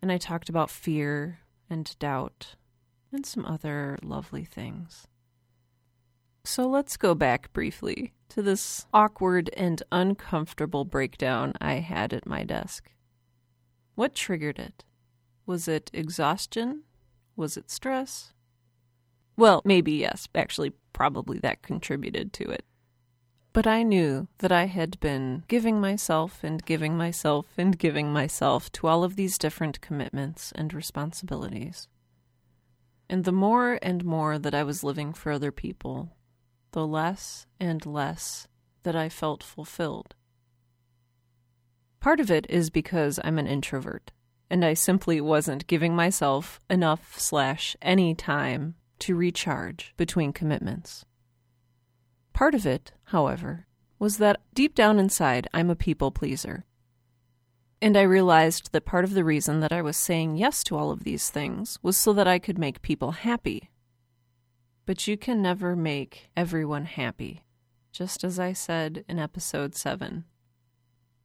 And 0.01 0.13
I 0.13 0.17
talked 0.17 0.47
about 0.47 0.69
fear 0.69 1.39
and 1.69 1.93
doubt 1.99 2.55
and 3.13 3.25
some 3.25 3.45
other 3.45 3.97
lovely 4.01 4.43
things. 4.43 5.07
So 6.43 6.67
let's 6.67 6.97
go 6.97 7.15
back 7.15 7.53
briefly 7.53 8.13
to 8.29 8.41
this 8.41 8.85
awkward 8.93 9.49
and 9.55 9.81
uncomfortable 9.91 10.83
breakdown 10.83 11.53
I 11.61 11.75
had 11.75 12.13
at 12.13 12.25
my 12.25 12.43
desk. 12.43 12.91
What 13.95 14.15
triggered 14.15 14.59
it? 14.59 14.83
Was 15.45 15.67
it 15.67 15.89
exhaustion? 15.93 16.83
Was 17.35 17.55
it 17.55 17.69
stress? 17.69 18.33
Well, 19.37 19.61
maybe 19.63 19.93
yes. 19.93 20.27
Actually, 20.35 20.73
probably 20.91 21.39
that 21.39 21.61
contributed 21.61 22.33
to 22.33 22.49
it. 22.49 22.65
But 23.53 23.67
I 23.67 23.83
knew 23.83 24.27
that 24.39 24.51
I 24.51 24.65
had 24.65 24.99
been 24.99 25.43
giving 25.47 25.79
myself 25.79 26.43
and 26.43 26.65
giving 26.65 26.97
myself 26.97 27.47
and 27.57 27.77
giving 27.77 28.11
myself 28.11 28.71
to 28.73 28.87
all 28.87 29.03
of 29.03 29.15
these 29.15 29.37
different 29.37 29.79
commitments 29.79 30.51
and 30.55 30.73
responsibilities. 30.73 31.87
And 33.13 33.25
the 33.25 33.31
more 33.31 33.77
and 33.83 34.03
more 34.03 34.39
that 34.39 34.55
I 34.55 34.63
was 34.63 34.83
living 34.83 35.13
for 35.13 35.31
other 35.31 35.51
people, 35.51 36.17
the 36.71 36.87
less 36.87 37.45
and 37.59 37.85
less 37.85 38.47
that 38.81 38.95
I 38.95 39.07
felt 39.07 39.43
fulfilled. 39.43 40.15
Part 41.99 42.19
of 42.19 42.31
it 42.31 42.47
is 42.49 42.71
because 42.71 43.19
I'm 43.23 43.37
an 43.37 43.45
introvert, 43.45 44.11
and 44.49 44.65
I 44.65 44.73
simply 44.73 45.21
wasn't 45.21 45.67
giving 45.67 45.95
myself 45.95 46.59
enough 46.71 47.19
slash 47.19 47.75
any 47.83 48.15
time 48.15 48.73
to 49.01 49.15
recharge 49.15 49.93
between 49.95 50.33
commitments. 50.33 51.05
Part 52.33 52.55
of 52.55 52.65
it, 52.65 52.93
however, 53.03 53.67
was 53.99 54.17
that 54.17 54.41
deep 54.55 54.73
down 54.73 54.97
inside 54.97 55.47
I'm 55.53 55.69
a 55.69 55.75
people 55.75 56.09
pleaser. 56.09 56.65
And 57.83 57.97
I 57.97 58.03
realized 58.03 58.71
that 58.71 58.85
part 58.85 59.03
of 59.03 59.13
the 59.13 59.25
reason 59.25 59.59
that 59.59 59.73
I 59.73 59.81
was 59.81 59.97
saying 59.97 60.37
yes 60.37 60.63
to 60.63 60.77
all 60.77 60.89
of 60.89 61.03
these 61.03 61.29
things 61.29 61.77
was 61.83 61.97
so 61.97 62.13
that 62.13 62.29
I 62.29 62.39
could 62.39 62.57
make 62.57 62.81
people 62.81 63.11
happy. 63.11 63.71
But 64.85 65.05
you 65.05 65.17
can 65.17 65.41
never 65.41 65.75
make 65.75 66.29
everyone 66.37 66.85
happy, 66.85 67.43
just 67.91 68.23
as 68.23 68.39
I 68.39 68.53
said 68.53 69.03
in 69.09 69.19
episode 69.19 69.75
7. 69.75 70.23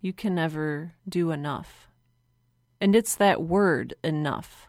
You 0.00 0.12
can 0.12 0.34
never 0.34 0.94
do 1.08 1.30
enough. 1.30 1.86
And 2.80 2.96
it's 2.96 3.14
that 3.14 3.40
word, 3.40 3.94
enough. 4.02 4.68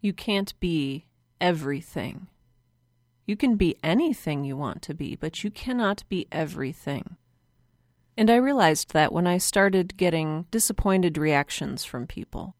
You 0.00 0.14
can't 0.14 0.58
be 0.60 1.04
everything. 1.42 2.28
You 3.26 3.36
can 3.36 3.56
be 3.56 3.76
anything 3.84 4.44
you 4.44 4.56
want 4.56 4.80
to 4.80 4.94
be, 4.94 5.14
but 5.14 5.44
you 5.44 5.50
cannot 5.50 6.04
be 6.08 6.26
everything. 6.32 7.18
And 8.16 8.30
I 8.30 8.36
realized 8.36 8.92
that 8.92 9.12
when 9.12 9.26
I 9.26 9.36
started 9.36 9.96
getting 9.96 10.46
disappointed 10.50 11.18
reactions 11.18 11.84
from 11.84 12.06
people. 12.06 12.56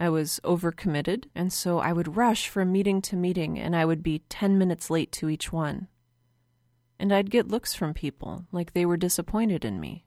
I 0.00 0.08
was 0.08 0.40
overcommitted, 0.44 1.26
and 1.34 1.52
so 1.52 1.78
I 1.78 1.92
would 1.92 2.16
rush 2.16 2.48
from 2.48 2.72
meeting 2.72 3.00
to 3.02 3.16
meeting, 3.16 3.58
and 3.58 3.74
I 3.74 3.84
would 3.84 4.02
be 4.02 4.22
10 4.28 4.58
minutes 4.58 4.90
late 4.90 5.12
to 5.12 5.28
each 5.28 5.52
one. 5.52 5.88
And 6.98 7.12
I'd 7.12 7.30
get 7.30 7.48
looks 7.48 7.74
from 7.74 7.94
people 7.94 8.46
like 8.50 8.72
they 8.72 8.86
were 8.86 8.96
disappointed 8.96 9.64
in 9.64 9.78
me. 9.80 10.04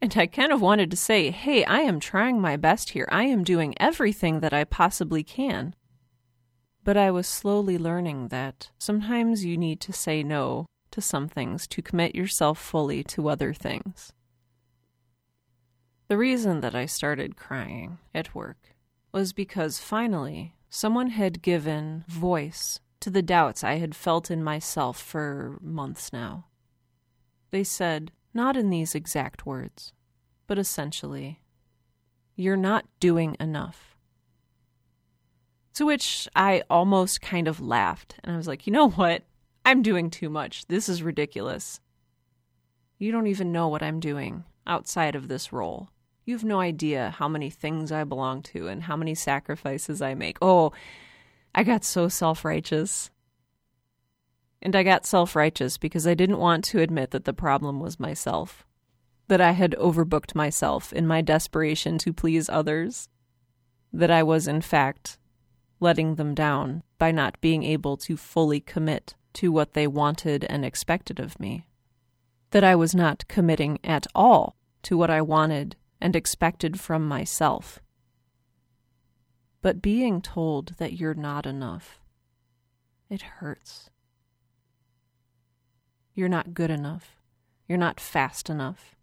And 0.00 0.14
I 0.16 0.26
kind 0.26 0.52
of 0.52 0.60
wanted 0.60 0.90
to 0.90 0.96
say, 0.96 1.30
hey, 1.30 1.64
I 1.64 1.80
am 1.80 2.00
trying 2.00 2.40
my 2.40 2.56
best 2.56 2.90
here. 2.90 3.08
I 3.10 3.24
am 3.24 3.42
doing 3.42 3.74
everything 3.80 4.40
that 4.40 4.52
I 4.52 4.64
possibly 4.64 5.22
can. 5.22 5.74
But 6.84 6.96
I 6.96 7.10
was 7.10 7.26
slowly 7.26 7.78
learning 7.78 8.28
that 8.28 8.70
sometimes 8.78 9.44
you 9.44 9.56
need 9.56 9.80
to 9.80 9.92
say 9.92 10.22
no 10.22 10.66
to 10.90 11.00
some 11.00 11.28
things 11.28 11.66
to 11.68 11.82
commit 11.82 12.14
yourself 12.14 12.58
fully 12.58 13.02
to 13.04 13.28
other 13.28 13.52
things. 13.52 14.12
The 16.08 16.16
reason 16.16 16.60
that 16.60 16.74
I 16.74 16.86
started 16.86 17.36
crying 17.36 17.98
at 18.14 18.34
work 18.34 18.74
was 19.12 19.32
because 19.32 19.78
finally 19.78 20.54
someone 20.70 21.10
had 21.10 21.42
given 21.42 22.04
voice 22.08 22.80
to 23.00 23.10
the 23.10 23.22
doubts 23.22 23.62
I 23.62 23.74
had 23.74 23.94
felt 23.94 24.30
in 24.30 24.42
myself 24.42 25.00
for 25.00 25.58
months 25.60 26.12
now. 26.12 26.46
They 27.50 27.64
said, 27.64 28.12
not 28.34 28.56
in 28.56 28.70
these 28.70 28.94
exact 28.94 29.46
words, 29.46 29.92
but 30.46 30.58
essentially, 30.58 31.40
you're 32.36 32.56
not 32.56 32.86
doing 33.00 33.36
enough. 33.40 33.96
To 35.74 35.86
which 35.86 36.28
I 36.34 36.62
almost 36.68 37.20
kind 37.20 37.48
of 37.48 37.60
laughed, 37.60 38.16
and 38.22 38.32
I 38.32 38.36
was 38.36 38.48
like, 38.48 38.66
you 38.66 38.72
know 38.72 38.90
what? 38.90 39.22
I'm 39.68 39.82
doing 39.82 40.08
too 40.08 40.30
much. 40.30 40.66
This 40.68 40.88
is 40.88 41.02
ridiculous. 41.02 41.78
You 42.98 43.12
don't 43.12 43.26
even 43.26 43.52
know 43.52 43.68
what 43.68 43.82
I'm 43.82 44.00
doing 44.00 44.44
outside 44.66 45.14
of 45.14 45.28
this 45.28 45.52
role. 45.52 45.90
You 46.24 46.34
have 46.34 46.42
no 46.42 46.58
idea 46.58 47.14
how 47.18 47.28
many 47.28 47.50
things 47.50 47.92
I 47.92 48.04
belong 48.04 48.40
to 48.44 48.68
and 48.68 48.84
how 48.84 48.96
many 48.96 49.14
sacrifices 49.14 50.00
I 50.00 50.14
make. 50.14 50.38
Oh, 50.40 50.72
I 51.54 51.64
got 51.64 51.84
so 51.84 52.08
self 52.08 52.46
righteous. 52.46 53.10
And 54.62 54.74
I 54.74 54.82
got 54.84 55.04
self 55.04 55.36
righteous 55.36 55.76
because 55.76 56.06
I 56.06 56.14
didn't 56.14 56.38
want 56.38 56.64
to 56.64 56.80
admit 56.80 57.10
that 57.10 57.26
the 57.26 57.34
problem 57.34 57.78
was 57.78 58.00
myself, 58.00 58.66
that 59.26 59.42
I 59.42 59.50
had 59.50 59.72
overbooked 59.72 60.34
myself 60.34 60.94
in 60.94 61.06
my 61.06 61.20
desperation 61.20 61.98
to 61.98 62.14
please 62.14 62.48
others, 62.48 63.10
that 63.92 64.10
I 64.10 64.22
was, 64.22 64.48
in 64.48 64.62
fact, 64.62 65.18
letting 65.78 66.14
them 66.14 66.34
down 66.34 66.84
by 66.96 67.10
not 67.10 67.38
being 67.42 67.64
able 67.64 67.98
to 67.98 68.16
fully 68.16 68.60
commit 68.60 69.14
to 69.34 69.52
what 69.52 69.74
they 69.74 69.86
wanted 69.86 70.44
and 70.44 70.64
expected 70.64 71.20
of 71.20 71.38
me. 71.38 71.66
That 72.50 72.64
I 72.64 72.74
was 72.74 72.94
not 72.94 73.28
committing 73.28 73.78
at 73.84 74.06
all 74.14 74.56
to 74.82 74.96
what 74.96 75.10
I 75.10 75.20
wanted 75.20 75.76
and 76.00 76.14
expected 76.16 76.80
from 76.80 77.06
myself. 77.06 77.80
But 79.60 79.82
being 79.82 80.22
told 80.22 80.74
that 80.78 80.94
you're 80.94 81.14
not 81.14 81.46
enough, 81.46 82.00
it 83.10 83.22
hurts. 83.22 83.90
You're 86.14 86.28
not 86.28 86.54
good 86.54 86.70
enough. 86.70 87.16
You're 87.66 87.78
not 87.78 88.00
fast 88.00 88.48
enough. 88.48 88.96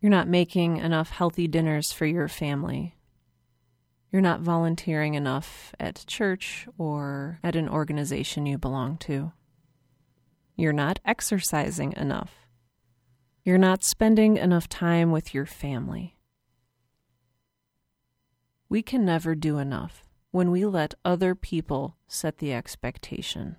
You're 0.00 0.10
not 0.10 0.28
making 0.28 0.78
enough 0.78 1.10
healthy 1.10 1.48
dinners 1.48 1.92
for 1.92 2.06
your 2.06 2.28
family. 2.28 2.94
You're 4.10 4.22
not 4.22 4.40
volunteering 4.40 5.14
enough 5.14 5.74
at 5.78 6.04
church 6.06 6.66
or 6.78 7.40
at 7.42 7.56
an 7.56 7.68
organization 7.68 8.46
you 8.46 8.56
belong 8.56 8.96
to. 8.98 9.32
You're 10.58 10.72
not 10.72 10.98
exercising 11.04 11.94
enough. 11.96 12.48
You're 13.44 13.58
not 13.58 13.84
spending 13.84 14.36
enough 14.36 14.68
time 14.68 15.12
with 15.12 15.32
your 15.32 15.46
family. 15.46 16.16
We 18.68 18.82
can 18.82 19.04
never 19.04 19.36
do 19.36 19.58
enough 19.58 20.08
when 20.32 20.50
we 20.50 20.64
let 20.64 20.94
other 21.04 21.36
people 21.36 21.96
set 22.08 22.38
the 22.38 22.52
expectation. 22.52 23.54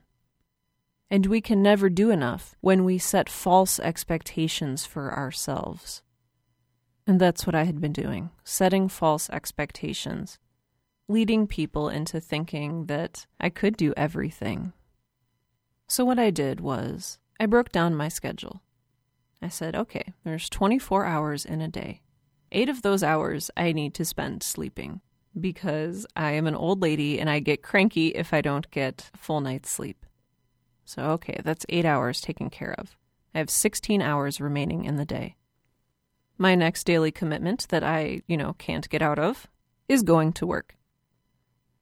And 1.09 1.27
we 1.27 1.39
can 1.39 1.63
never 1.63 1.89
do 1.89 2.11
enough 2.11 2.53
when 2.59 2.83
we 2.83 2.97
set 2.97 3.29
false 3.29 3.79
expectations 3.79 4.85
for 4.85 5.13
ourselves. 5.13 6.03
And 7.07 7.17
that's 7.17 7.45
what 7.45 7.55
I 7.55 7.63
had 7.63 7.79
been 7.79 7.93
doing 7.93 8.29
setting 8.43 8.89
false 8.89 9.29
expectations, 9.29 10.37
leading 11.07 11.47
people 11.47 11.87
into 11.87 12.19
thinking 12.19 12.87
that 12.87 13.25
I 13.39 13.49
could 13.49 13.77
do 13.77 13.93
everything. 13.95 14.73
So, 15.89 16.05
what 16.05 16.19
I 16.19 16.29
did 16.29 16.59
was 16.59 17.17
I 17.39 17.47
broke 17.47 17.71
down 17.71 17.95
my 17.95 18.09
schedule. 18.09 18.61
I 19.41 19.49
said, 19.49 19.75
okay, 19.75 20.13
there's 20.23 20.47
24 20.47 21.03
hours 21.03 21.45
in 21.45 21.61
a 21.61 21.67
day. 21.67 22.01
Eight 22.51 22.69
of 22.69 22.83
those 22.83 23.01
hours 23.01 23.49
I 23.57 23.71
need 23.71 23.95
to 23.95 24.05
spend 24.05 24.43
sleeping 24.43 25.01
because 25.39 26.05
I 26.15 26.33
am 26.33 26.45
an 26.45 26.53
old 26.53 26.83
lady 26.83 27.19
and 27.19 27.27
I 27.27 27.39
get 27.39 27.63
cranky 27.63 28.09
if 28.09 28.35
I 28.35 28.41
don't 28.41 28.69
get 28.69 29.09
full 29.15 29.41
night's 29.41 29.71
sleep. 29.71 30.05
So, 30.85 31.03
okay, 31.11 31.41
that's 31.43 31.65
eight 31.69 31.85
hours 31.85 32.21
taken 32.21 32.51
care 32.51 32.75
of. 32.77 32.95
I 33.33 33.39
have 33.39 33.49
16 33.49 33.99
hours 33.99 34.39
remaining 34.39 34.85
in 34.85 34.97
the 34.97 35.05
day. 35.05 35.37
My 36.37 36.53
next 36.53 36.83
daily 36.83 37.11
commitment 37.11 37.67
that 37.69 37.83
I, 37.83 38.21
you 38.27 38.37
know, 38.37 38.53
can't 38.59 38.89
get 38.89 39.01
out 39.01 39.17
of 39.17 39.47
is 39.87 40.03
going 40.03 40.33
to 40.33 40.45
work. 40.45 40.75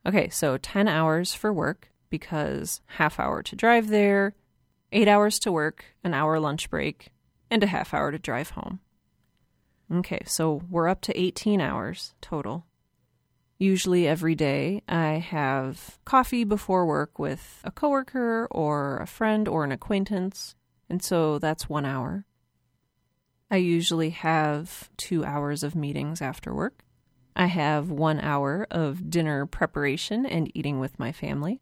Okay, 0.06 0.30
so 0.30 0.58
10 0.58 0.88
hours 0.88 1.34
for 1.34 1.52
work 1.52 1.92
because 2.10 2.82
half 2.86 3.20
hour 3.20 3.42
to 3.44 3.56
drive 3.56 3.88
there, 3.88 4.36
8 4.92 5.08
hours 5.08 5.40
to 5.40 5.52
work, 5.52 5.86
an 6.04 6.14
hour 6.14 6.40
lunch 6.40 6.70
break, 6.70 7.10
and 7.52 7.64
a 7.64 7.68
half 7.68 7.94
hour 7.94 8.12
to 8.12 8.20
drive 8.20 8.52
home. 8.52 8.80
Okay, 9.94 10.22
so 10.26 10.62
we're 10.70 10.88
up 10.88 11.02
to 11.02 11.20
18 11.20 11.62
hours 11.62 12.14
total. 12.22 12.66
Usually 13.58 14.08
every 14.08 14.36
day 14.36 14.84
I 14.88 15.14
have 15.14 15.98
coffee 16.06 16.44
before 16.44 16.86
work 16.86 17.18
with 17.18 17.62
a 17.64 17.72
coworker 17.72 18.48
or 18.52 18.98
a 18.98 19.08
friend 19.08 19.48
or 19.48 19.64
an 19.64 19.72
acquaintance, 19.72 20.56
and 20.90 21.02
so 21.02 21.40
that's 21.40 21.70
1 21.70 21.86
hour. 21.86 22.26
I 23.50 23.58
usually 23.58 24.10
have 24.12 24.90
2 24.98 25.24
hours 25.24 25.64
of 25.64 25.76
meetings 25.76 26.22
after 26.22 26.54
work. 26.54 26.84
I 27.36 27.46
have 27.46 27.90
1 27.90 28.20
hour 28.20 28.68
of 28.70 29.10
dinner 29.10 29.46
preparation 29.46 30.26
and 30.26 30.52
eating 30.56 30.80
with 30.80 31.00
my 31.00 31.12
family. 31.12 31.62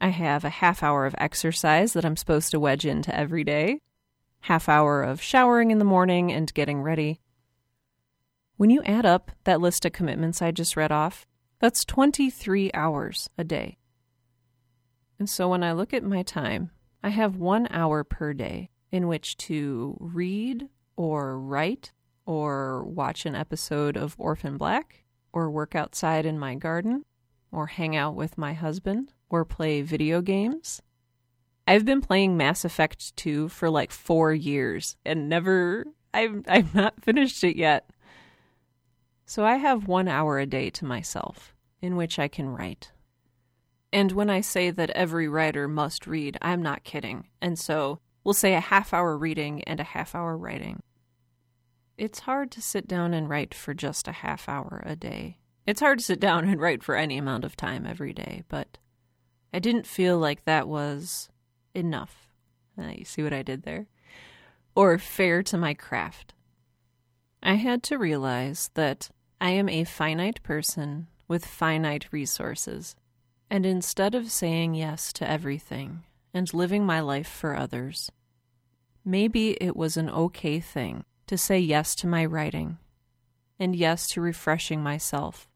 I 0.00 0.08
have 0.08 0.44
a 0.44 0.50
half 0.50 0.82
hour 0.82 1.06
of 1.06 1.14
exercise 1.18 1.92
that 1.92 2.04
I'm 2.04 2.16
supposed 2.16 2.50
to 2.52 2.60
wedge 2.60 2.86
into 2.86 3.14
every 3.14 3.44
day, 3.44 3.80
half 4.40 4.68
hour 4.68 5.02
of 5.02 5.20
showering 5.20 5.70
in 5.70 5.78
the 5.78 5.84
morning 5.84 6.32
and 6.32 6.52
getting 6.54 6.82
ready, 6.82 7.20
when 8.58 8.70
you 8.70 8.82
add 8.82 9.06
up 9.06 9.30
that 9.44 9.60
list 9.60 9.84
of 9.84 9.92
commitments 9.92 10.42
I 10.42 10.50
just 10.50 10.76
read 10.76 10.90
off, 10.90 11.28
that's 11.60 11.84
23 11.84 12.72
hours 12.74 13.30
a 13.38 13.44
day. 13.44 13.78
And 15.16 15.30
so 15.30 15.48
when 15.48 15.62
I 15.62 15.72
look 15.72 15.94
at 15.94 16.02
my 16.02 16.24
time, 16.24 16.72
I 17.00 17.10
have 17.10 17.36
one 17.36 17.68
hour 17.70 18.02
per 18.02 18.32
day 18.34 18.70
in 18.90 19.06
which 19.06 19.36
to 19.36 19.96
read 20.00 20.68
or 20.96 21.38
write 21.38 21.92
or 22.26 22.82
watch 22.82 23.26
an 23.26 23.36
episode 23.36 23.96
of 23.96 24.16
Orphan 24.18 24.56
Black 24.56 25.04
or 25.32 25.52
work 25.52 25.76
outside 25.76 26.26
in 26.26 26.36
my 26.36 26.56
garden 26.56 27.04
or 27.52 27.68
hang 27.68 27.94
out 27.94 28.16
with 28.16 28.36
my 28.36 28.54
husband 28.54 29.12
or 29.30 29.44
play 29.44 29.82
video 29.82 30.20
games. 30.20 30.82
I've 31.66 31.84
been 31.84 32.00
playing 32.00 32.36
Mass 32.36 32.64
Effect 32.64 33.14
2 33.16 33.48
for 33.48 33.68
like 33.68 33.90
4 33.90 34.32
years 34.32 34.96
and 35.04 35.28
never 35.28 35.84
I've 36.14 36.42
I've 36.48 36.74
not 36.74 37.00
finished 37.02 37.44
it 37.44 37.56
yet. 37.56 37.90
So 39.26 39.44
I 39.44 39.56
have 39.56 39.86
one 39.86 40.08
hour 40.08 40.38
a 40.38 40.46
day 40.46 40.70
to 40.70 40.86
myself 40.86 41.54
in 41.82 41.96
which 41.96 42.18
I 42.18 42.28
can 42.28 42.48
write. 42.48 42.92
And 43.92 44.12
when 44.12 44.30
I 44.30 44.40
say 44.40 44.70
that 44.70 44.90
every 44.90 45.28
writer 45.28 45.68
must 45.68 46.06
read, 46.06 46.36
I'm 46.42 46.62
not 46.62 46.84
kidding. 46.84 47.28
And 47.40 47.58
so 47.58 48.00
we'll 48.24 48.34
say 48.34 48.54
a 48.54 48.60
half 48.60 48.92
hour 48.92 49.16
reading 49.16 49.62
and 49.64 49.80
a 49.80 49.84
half 49.84 50.14
hour 50.14 50.36
writing. 50.36 50.82
It's 51.96 52.20
hard 52.20 52.50
to 52.52 52.62
sit 52.62 52.86
down 52.86 53.14
and 53.14 53.28
write 53.28 53.54
for 53.54 53.74
just 53.74 54.06
a 54.06 54.12
half 54.12 54.48
hour 54.48 54.82
a 54.86 54.94
day. 54.94 55.38
It's 55.66 55.80
hard 55.80 55.98
to 55.98 56.04
sit 56.04 56.20
down 56.20 56.48
and 56.48 56.60
write 56.60 56.82
for 56.82 56.96
any 56.96 57.18
amount 57.18 57.44
of 57.44 57.56
time 57.56 57.86
every 57.86 58.12
day, 58.12 58.44
but 58.48 58.78
I 59.52 59.58
didn't 59.58 59.86
feel 59.86 60.18
like 60.18 60.44
that 60.44 60.68
was 60.68 61.28
enough. 61.74 62.28
Uh, 62.78 62.92
you 62.94 63.04
see 63.04 63.22
what 63.22 63.32
I 63.32 63.42
did 63.42 63.62
there? 63.62 63.86
Or 64.74 64.98
fair 64.98 65.42
to 65.44 65.58
my 65.58 65.74
craft. 65.74 66.34
I 67.42 67.54
had 67.54 67.82
to 67.84 67.98
realize 67.98 68.70
that 68.74 69.10
I 69.40 69.50
am 69.50 69.68
a 69.68 69.84
finite 69.84 70.42
person 70.42 71.06
with 71.28 71.46
finite 71.46 72.12
resources, 72.12 72.96
and 73.50 73.64
instead 73.64 74.14
of 74.14 74.30
saying 74.30 74.74
yes 74.74 75.12
to 75.14 75.28
everything 75.28 76.04
and 76.34 76.52
living 76.52 76.84
my 76.84 77.00
life 77.00 77.28
for 77.28 77.56
others, 77.56 78.10
maybe 79.04 79.52
it 79.60 79.76
was 79.76 79.96
an 79.96 80.10
okay 80.10 80.60
thing 80.60 81.04
to 81.26 81.38
say 81.38 81.58
yes 81.58 81.94
to 81.96 82.06
my 82.06 82.24
writing, 82.24 82.78
and 83.58 83.74
yes 83.74 84.08
to 84.08 84.20
refreshing 84.20 84.82
myself, 84.82 85.47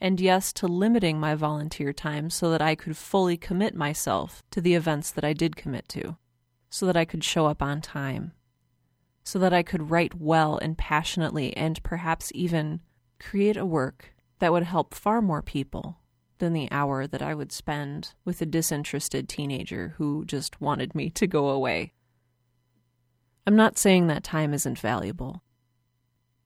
and 0.00 0.20
yes 0.20 0.52
to 0.54 0.66
limiting 0.66 1.18
my 1.18 1.34
volunteer 1.34 1.92
time 1.92 2.30
so 2.30 2.50
that 2.50 2.62
I 2.62 2.74
could 2.74 2.96
fully 2.96 3.36
commit 3.36 3.74
myself 3.74 4.42
to 4.50 4.60
the 4.60 4.74
events 4.74 5.10
that 5.10 5.24
I 5.24 5.32
did 5.32 5.56
commit 5.56 5.88
to, 5.90 6.16
so 6.70 6.86
that 6.86 6.96
I 6.96 7.04
could 7.04 7.24
show 7.24 7.46
up 7.46 7.62
on 7.62 7.80
time, 7.80 8.32
so 9.24 9.38
that 9.38 9.52
I 9.52 9.62
could 9.62 9.90
write 9.90 10.14
well 10.14 10.58
and 10.58 10.78
passionately 10.78 11.56
and 11.56 11.82
perhaps 11.82 12.30
even 12.34 12.80
create 13.18 13.56
a 13.56 13.66
work 13.66 14.14
that 14.38 14.52
would 14.52 14.62
help 14.62 14.94
far 14.94 15.20
more 15.20 15.42
people 15.42 15.98
than 16.38 16.52
the 16.52 16.70
hour 16.70 17.06
that 17.06 17.22
I 17.22 17.34
would 17.34 17.50
spend 17.50 18.14
with 18.24 18.40
a 18.40 18.46
disinterested 18.46 19.28
teenager 19.28 19.94
who 19.98 20.24
just 20.24 20.60
wanted 20.60 20.94
me 20.94 21.10
to 21.10 21.26
go 21.26 21.48
away. 21.48 21.92
I'm 23.46 23.56
not 23.56 23.78
saying 23.78 24.06
that 24.06 24.22
time 24.22 24.54
isn't 24.54 24.78
valuable. 24.78 25.42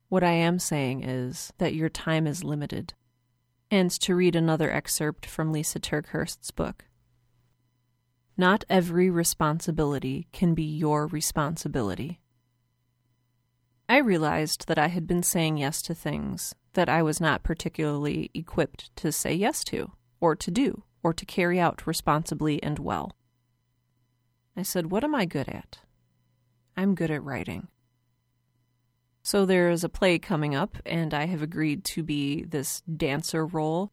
What 0.09 0.23
I 0.23 0.33
am 0.33 0.59
saying 0.59 1.05
is 1.05 1.53
that 1.59 1.75
your 1.75 1.89
time 1.89 2.27
is 2.27 2.45
limited. 2.45 2.95
And 3.73 3.91
to 4.03 4.15
read 4.15 4.37
another 4.37 4.71
excerpt 4.71 5.25
from 5.25 5.51
Lisa 5.51 5.81
TerKeurst's 5.81 6.51
book 6.51 6.85
Not 8.37 8.67
every 8.69 9.09
responsibility 9.09 10.29
can 10.31 10.53
be 10.53 10.63
your 10.63 11.07
responsibility. 11.07 12.21
I 13.89 13.97
realized 13.97 14.69
that 14.69 14.79
I 14.79 14.89
had 14.89 15.07
been 15.07 15.23
saying 15.23 15.57
yes 15.57 15.81
to 15.83 15.95
things 15.95 16.55
that 16.75 16.91
I 16.91 17.03
was 17.03 17.19
not 17.19 17.45
particularly 17.45 18.31
equipped 18.35 18.95
to 18.97 19.11
say 19.11 19.33
yes 19.33 19.65
to, 19.65 19.93
or 20.21 20.37
to 20.37 20.51
do, 20.51 20.83
or 21.03 21.15
to 21.15 21.25
carry 21.25 21.59
out 21.59 21.87
responsibly 21.87 22.63
and 22.63 22.79
well. 22.79 23.17
I 24.55 24.65
said, 24.65 24.91
What 24.91 25.03
am 25.03 25.15
I 25.15 25.25
good 25.25 25.49
at? 25.49 25.79
I'm 26.77 26.95
good 26.95 27.11
at 27.11 27.25
writing. 27.25 27.69
So 29.33 29.47
there 29.47 29.71
is 29.71 29.83
a 29.83 29.89
play 29.89 30.19
coming 30.19 30.55
up, 30.55 30.77
and 30.85 31.15
I 31.15 31.25
have 31.25 31.41
agreed 31.41 31.85
to 31.85 32.03
be 32.03 32.45
this 32.45 32.83
dancer 32.83 33.47
role. 33.47 33.91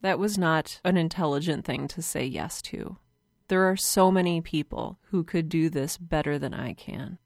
That 0.00 0.18
was 0.18 0.38
not 0.38 0.80
an 0.82 0.96
intelligent 0.96 1.66
thing 1.66 1.88
to 1.88 2.00
say 2.00 2.24
yes 2.24 2.62
to. 2.62 2.96
There 3.48 3.68
are 3.68 3.76
so 3.76 4.10
many 4.10 4.40
people 4.40 4.98
who 5.10 5.24
could 5.24 5.50
do 5.50 5.68
this 5.68 5.98
better 5.98 6.38
than 6.38 6.54
I 6.54 6.72
can. 6.72 7.18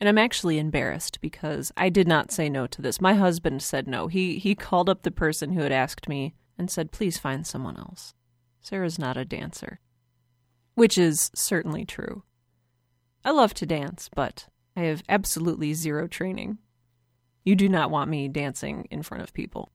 And 0.00 0.08
I'm 0.08 0.18
actually 0.18 0.58
embarrassed 0.58 1.20
because 1.20 1.70
I 1.76 1.90
did 1.90 2.08
not 2.08 2.32
say 2.32 2.48
no 2.48 2.66
to 2.66 2.82
this. 2.82 3.00
My 3.00 3.14
husband 3.14 3.62
said 3.62 3.86
no. 3.86 4.08
He 4.08 4.40
he 4.40 4.56
called 4.56 4.88
up 4.88 5.02
the 5.04 5.12
person 5.12 5.52
who 5.52 5.60
had 5.60 5.70
asked 5.70 6.08
me 6.08 6.34
and 6.58 6.68
said, 6.68 6.90
"Please 6.90 7.18
find 7.18 7.46
someone 7.46 7.76
else. 7.76 8.14
Sarah's 8.60 8.98
not 8.98 9.16
a 9.16 9.24
dancer." 9.24 9.78
Which 10.74 10.98
is 10.98 11.30
certainly 11.36 11.84
true. 11.84 12.24
I 13.24 13.30
love 13.30 13.54
to 13.54 13.64
dance, 13.64 14.10
but 14.12 14.48
I 14.76 14.82
have 14.82 15.02
absolutely 15.08 15.72
zero 15.72 16.06
training. 16.06 16.58
You 17.44 17.56
do 17.56 17.68
not 17.68 17.90
want 17.90 18.10
me 18.10 18.28
dancing 18.28 18.86
in 18.90 19.02
front 19.02 19.22
of 19.22 19.32
people. 19.32 19.70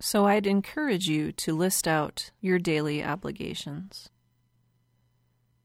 So 0.00 0.26
I'd 0.26 0.46
encourage 0.46 1.08
you 1.08 1.32
to 1.32 1.56
list 1.56 1.88
out 1.88 2.30
your 2.40 2.58
daily 2.58 3.02
obligations. 3.02 4.10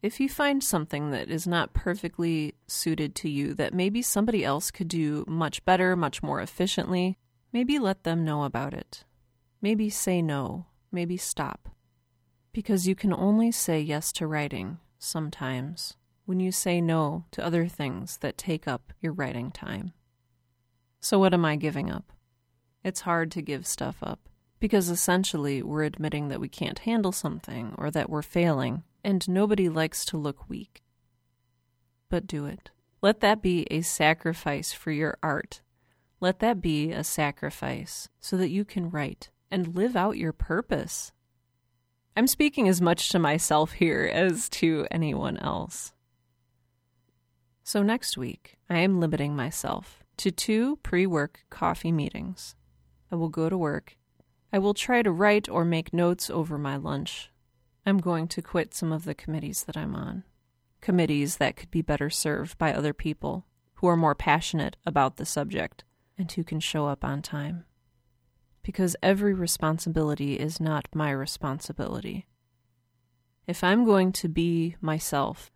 If 0.01 0.19
you 0.19 0.29
find 0.29 0.63
something 0.63 1.11
that 1.11 1.29
is 1.29 1.45
not 1.45 1.73
perfectly 1.73 2.55
suited 2.67 3.13
to 3.15 3.29
you 3.29 3.53
that 3.55 3.73
maybe 3.73 4.01
somebody 4.01 4.43
else 4.45 4.71
could 4.71 4.87
do 4.87 5.25
much 5.27 5.63
better, 5.65 5.95
much 5.95 6.23
more 6.23 6.41
efficiently, 6.41 7.17
maybe 7.51 7.77
let 7.77 8.03
them 8.03 8.23
know 8.23 8.43
about 8.43 8.73
it. 8.73 9.03
Maybe 9.61 9.89
say 9.89 10.21
no, 10.21 10.67
maybe 10.91 11.17
stop. 11.17 11.69
Because 12.53 12.87
you 12.87 12.95
can 12.95 13.13
only 13.13 13.51
say 13.51 13.79
yes 13.81 14.11
to 14.13 14.25
writing 14.25 14.79
sometimes 14.97 15.97
when 16.25 16.39
you 16.39 16.51
say 16.51 16.81
no 16.81 17.25
to 17.31 17.45
other 17.45 17.67
things 17.67 18.17
that 18.17 18.37
take 18.37 18.67
up 18.67 18.93
your 18.99 19.13
writing 19.13 19.51
time. 19.51 19.93
So, 20.99 21.19
what 21.19 21.33
am 21.33 21.45
I 21.45 21.55
giving 21.55 21.89
up? 21.89 22.11
It's 22.83 23.01
hard 23.01 23.31
to 23.31 23.41
give 23.41 23.65
stuff 23.65 23.97
up 24.01 24.29
because 24.59 24.89
essentially 24.89 25.61
we're 25.63 25.83
admitting 25.83 26.29
that 26.29 26.39
we 26.39 26.47
can't 26.47 26.79
handle 26.79 27.11
something 27.11 27.73
or 27.77 27.91
that 27.91 28.09
we're 28.09 28.21
failing 28.21 28.83
and 29.03 29.27
nobody 29.27 29.67
likes 29.67 30.05
to 30.05 30.17
look 30.17 30.49
weak. 30.49 30.83
But 32.09 32.27
do 32.27 32.45
it. 32.45 32.69
Let 33.01 33.19
that 33.21 33.41
be 33.41 33.65
a 33.71 33.81
sacrifice 33.81 34.71
for 34.73 34.91
your 34.91 35.17
art. 35.23 35.61
Let 36.19 36.39
that 36.39 36.61
be 36.61 36.91
a 36.91 37.03
sacrifice 37.03 38.09
so 38.19 38.37
that 38.37 38.51
you 38.51 38.63
can 38.63 38.91
write 38.91 39.31
and 39.49 39.75
live 39.75 39.95
out 39.95 40.17
your 40.17 40.33
purpose. 40.33 41.11
I'm 42.15 42.27
speaking 42.27 42.67
as 42.67 42.79
much 42.79 43.09
to 43.09 43.19
myself 43.19 43.71
here 43.73 44.03
as 44.13 44.49
to 44.49 44.85
anyone 44.91 45.37
else. 45.37 45.93
So, 47.71 47.81
next 47.81 48.17
week, 48.17 48.57
I 48.69 48.79
am 48.79 48.99
limiting 48.99 49.33
myself 49.33 50.03
to 50.17 50.29
two 50.29 50.75
pre 50.83 51.07
work 51.07 51.45
coffee 51.49 51.93
meetings. 51.93 52.53
I 53.09 53.15
will 53.15 53.29
go 53.29 53.47
to 53.47 53.57
work 53.57 53.95
I 54.51 54.59
will 54.59 54.73
try 54.73 55.01
to 55.01 55.09
write 55.09 55.47
or 55.47 55.63
make 55.63 55.93
notes 55.93 56.29
over 56.29 56.57
my 56.57 56.75
lunch. 56.75 57.31
I'm 57.85 57.99
going 57.99 58.27
to 58.27 58.41
quit 58.41 58.73
some 58.73 58.91
of 58.91 59.05
the 59.05 59.15
committees 59.15 59.63
that 59.63 59.77
I'm 59.77 59.95
on. 59.95 60.25
Committees 60.81 61.37
that 61.37 61.55
could 61.55 61.71
be 61.71 61.81
better 61.81 62.09
served 62.09 62.57
by 62.57 62.73
other 62.73 62.91
people 62.93 63.45
who 63.75 63.87
are 63.87 63.95
more 63.95 64.15
passionate 64.15 64.75
about 64.85 65.15
the 65.15 65.25
subject 65.25 65.85
and 66.17 66.29
who 66.29 66.43
can 66.43 66.59
show 66.59 66.87
up 66.87 67.05
on 67.05 67.21
time. 67.21 67.63
Because 68.63 68.97
every 69.01 69.33
responsibility 69.33 70.37
is 70.37 70.59
not 70.59 70.89
my 70.93 71.11
responsibility. 71.11 72.27
If 73.47 73.63
I'm 73.63 73.85
going 73.85 74.11
to 74.11 74.27
be 74.27 74.75
myself, 74.81 75.53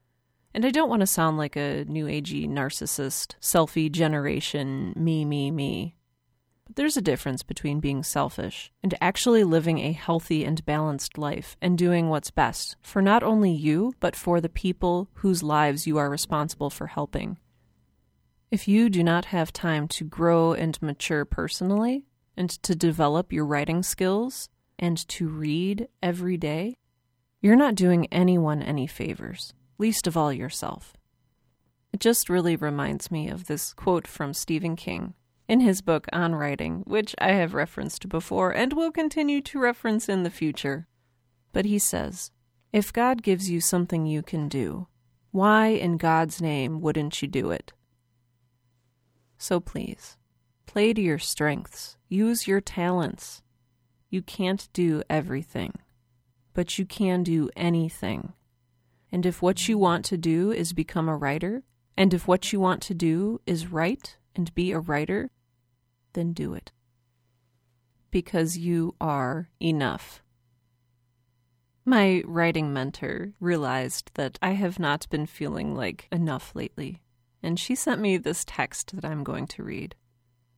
and 0.56 0.66
I 0.66 0.72
don't 0.72 0.90
want 0.90 1.02
to 1.02 1.06
sound 1.06 1.38
like 1.38 1.58
a 1.58 1.84
new 1.84 2.06
agey 2.06 2.48
narcissist, 2.48 3.36
selfie 3.42 3.92
generation, 3.92 4.94
me, 4.96 5.26
me, 5.26 5.52
me. 5.52 5.98
But 6.66 6.78
there's 6.78 6.96
a 6.96 7.02
difference 7.02 7.44
between 7.44 7.82
being 7.82 8.04
selfish 8.04 8.72
and 8.82 8.96
actually 9.02 9.44
living 9.44 9.80
a 9.80 9.92
healthy 9.92 10.46
and 10.46 10.66
balanced 10.66 11.18
life 11.18 11.58
and 11.62 11.78
doing 11.78 12.08
what's 12.08 12.32
best 12.32 12.78
for 12.82 13.02
not 13.02 13.22
only 13.22 13.52
you, 13.52 13.96
but 14.00 14.16
for 14.16 14.40
the 14.40 14.48
people 14.48 15.10
whose 15.16 15.44
lives 15.44 15.88
you 15.88 15.98
are 15.98 16.10
responsible 16.10 16.70
for 16.70 16.88
helping. 16.88 17.38
If 18.50 18.66
you 18.66 18.90
do 18.90 19.04
not 19.04 19.26
have 19.26 19.52
time 19.52 19.90
to 19.90 20.06
grow 20.06 20.54
and 20.54 20.82
mature 20.82 21.26
personally, 21.26 22.06
and 22.38 22.50
to 22.64 22.76
develop 22.76 23.34
your 23.34 23.46
writing 23.46 23.84
skills, 23.84 24.48
and 24.80 25.06
to 25.10 25.28
read 25.28 25.90
every 26.02 26.38
day, 26.38 26.78
you're 27.42 27.58
not 27.58 27.76
doing 27.76 28.08
anyone 28.10 28.62
any 28.64 28.88
favors, 28.88 29.54
least 29.78 30.08
of 30.08 30.16
all 30.18 30.32
yourself. 30.32 30.96
It 31.94 32.00
just 32.00 32.30
really 32.30 32.56
reminds 32.56 33.10
me 33.10 33.30
of 33.30 33.48
this 33.48 33.74
quote 33.74 34.08
from 34.08 34.34
Stephen 34.34 34.76
King 34.76 35.14
in 35.48 35.60
his 35.60 35.82
book 35.82 36.08
on 36.12 36.36
writing, 36.36 36.84
which 36.86 37.16
I 37.20 37.32
have 37.32 37.54
referenced 37.54 38.10
before 38.10 38.52
and 38.52 38.74
will 38.74 38.92
continue 38.92 39.42
to 39.42 39.60
reference 39.60 40.10
in 40.10 40.24
the 40.24 40.30
future. 40.30 40.88
But 41.54 41.66
he 41.66 41.80
says, 41.80 42.32
If 42.74 42.92
God 42.92 43.24
gives 43.24 43.50
you 43.50 43.62
something 43.62 44.06
you 44.06 44.22
can 44.22 44.50
do, 44.50 44.88
why 45.32 45.68
in 45.68 45.98
God's 45.98 46.42
name 46.42 46.82
wouldn't 46.82 47.22
you 47.22 47.28
do 47.28 47.52
it? 47.52 47.74
So 49.38 49.60
please, 49.60 50.18
play 50.66 50.94
to 50.94 51.02
your 51.02 51.20
strengths, 51.20 51.98
use 52.10 52.48
your 52.48 52.62
talents. 52.62 53.42
You 54.10 54.22
can't 54.22 54.68
do 54.74 55.04
everything, 55.10 55.74
but 56.54 56.80
you 56.80 56.86
can 56.86 57.24
do 57.24 57.50
anything. 57.56 58.34
And 59.16 59.26
if 59.26 59.42
what 59.42 59.70
you 59.70 59.78
want 59.78 60.04
to 60.08 60.18
do 60.18 60.52
is 60.52 60.74
become 60.74 61.08
a 61.08 61.16
writer, 61.16 61.64
and 61.96 62.14
if 62.14 62.28
what 62.28 62.52
you 62.52 62.60
want 62.60 62.82
to 62.82 62.94
do 62.94 63.40
is 63.46 63.72
write 63.72 64.18
and 64.36 64.54
be 64.54 64.74
a 64.74 64.80
writer, 64.80 65.32
then 66.12 66.34
do 66.34 66.54
it. 66.54 66.74
Because 68.12 68.58
you 68.58 68.94
are 69.00 69.48
enough. 69.62 70.22
My 71.86 72.24
writing 72.26 72.74
mentor 72.74 73.32
realized 73.40 74.12
that 74.16 74.38
I 74.42 74.52
have 74.52 74.80
not 74.80 75.08
been 75.10 75.28
feeling 75.28 75.74
like 75.74 76.10
enough 76.12 76.54
lately, 76.54 77.02
and 77.42 77.58
she 77.58 77.74
sent 77.74 78.02
me 78.02 78.18
this 78.18 78.44
text 78.44 78.98
that 78.98 79.06
I'm 79.06 79.24
going 79.24 79.48
to 79.48 79.64
read. 79.64 79.96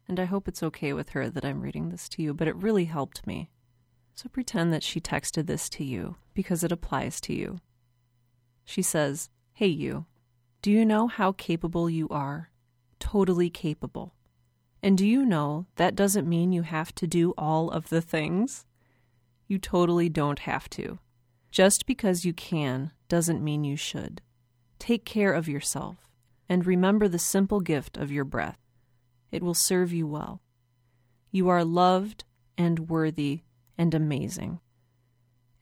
And 0.08 0.20
I 0.20 0.26
hope 0.26 0.48
it's 0.48 0.64
okay 0.64 0.94
with 0.94 1.10
her 1.10 1.30
that 1.30 1.46
I'm 1.46 1.62
reading 1.62 1.90
this 1.90 2.10
to 2.10 2.24
you, 2.24 2.34
but 2.34 2.48
it 2.48 2.56
really 2.56 2.86
helped 2.86 3.28
me. 3.28 3.52
So 4.16 4.28
pretend 4.30 4.74
that 4.74 4.82
she 4.82 5.00
texted 5.00 5.46
this 5.46 5.70
to 5.70 5.84
you 5.84 6.16
because 6.34 6.64
it 6.64 6.72
applies 6.72 7.22
to 7.22 7.36
you. 7.36 7.60
She 8.68 8.82
says, 8.82 9.30
Hey, 9.54 9.68
you, 9.68 10.06
do 10.62 10.70
you 10.70 10.86
know 10.86 11.08
how 11.08 11.32
capable 11.32 11.90
you 11.90 12.10
are? 12.10 12.52
Totally 13.00 13.50
capable. 13.50 14.14
And 14.84 14.98
do 14.98 15.08
you 15.08 15.26
know 15.26 15.68
that 15.78 15.96
doesn't 15.96 16.28
mean 16.28 16.52
you 16.52 16.64
have 16.64 16.94
to 16.96 17.08
do 17.08 17.34
all 17.38 17.72
of 17.72 17.88
the 17.88 18.02
things? 18.02 18.66
You 19.48 19.58
totally 19.58 20.10
don't 20.10 20.40
have 20.40 20.70
to. 20.72 21.00
Just 21.50 21.86
because 21.86 22.26
you 22.26 22.34
can 22.34 22.92
doesn't 23.08 23.42
mean 23.42 23.64
you 23.64 23.78
should. 23.78 24.22
Take 24.80 25.06
care 25.06 25.32
of 25.32 25.48
yourself 25.48 26.10
and 26.50 26.66
remember 26.66 27.08
the 27.08 27.18
simple 27.18 27.62
gift 27.62 27.96
of 27.96 28.12
your 28.12 28.26
breath. 28.26 28.60
It 29.32 29.42
will 29.42 29.54
serve 29.54 29.94
you 29.94 30.06
well. 30.06 30.42
You 31.32 31.48
are 31.48 31.64
loved 31.64 32.26
and 32.58 32.90
worthy 32.90 33.44
and 33.78 33.94
amazing. 33.94 34.60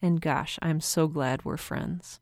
And 0.02 0.20
gosh, 0.20 0.58
I'm 0.60 0.80
so 0.80 1.06
glad 1.06 1.44
we're 1.44 1.56
friends. 1.56 2.18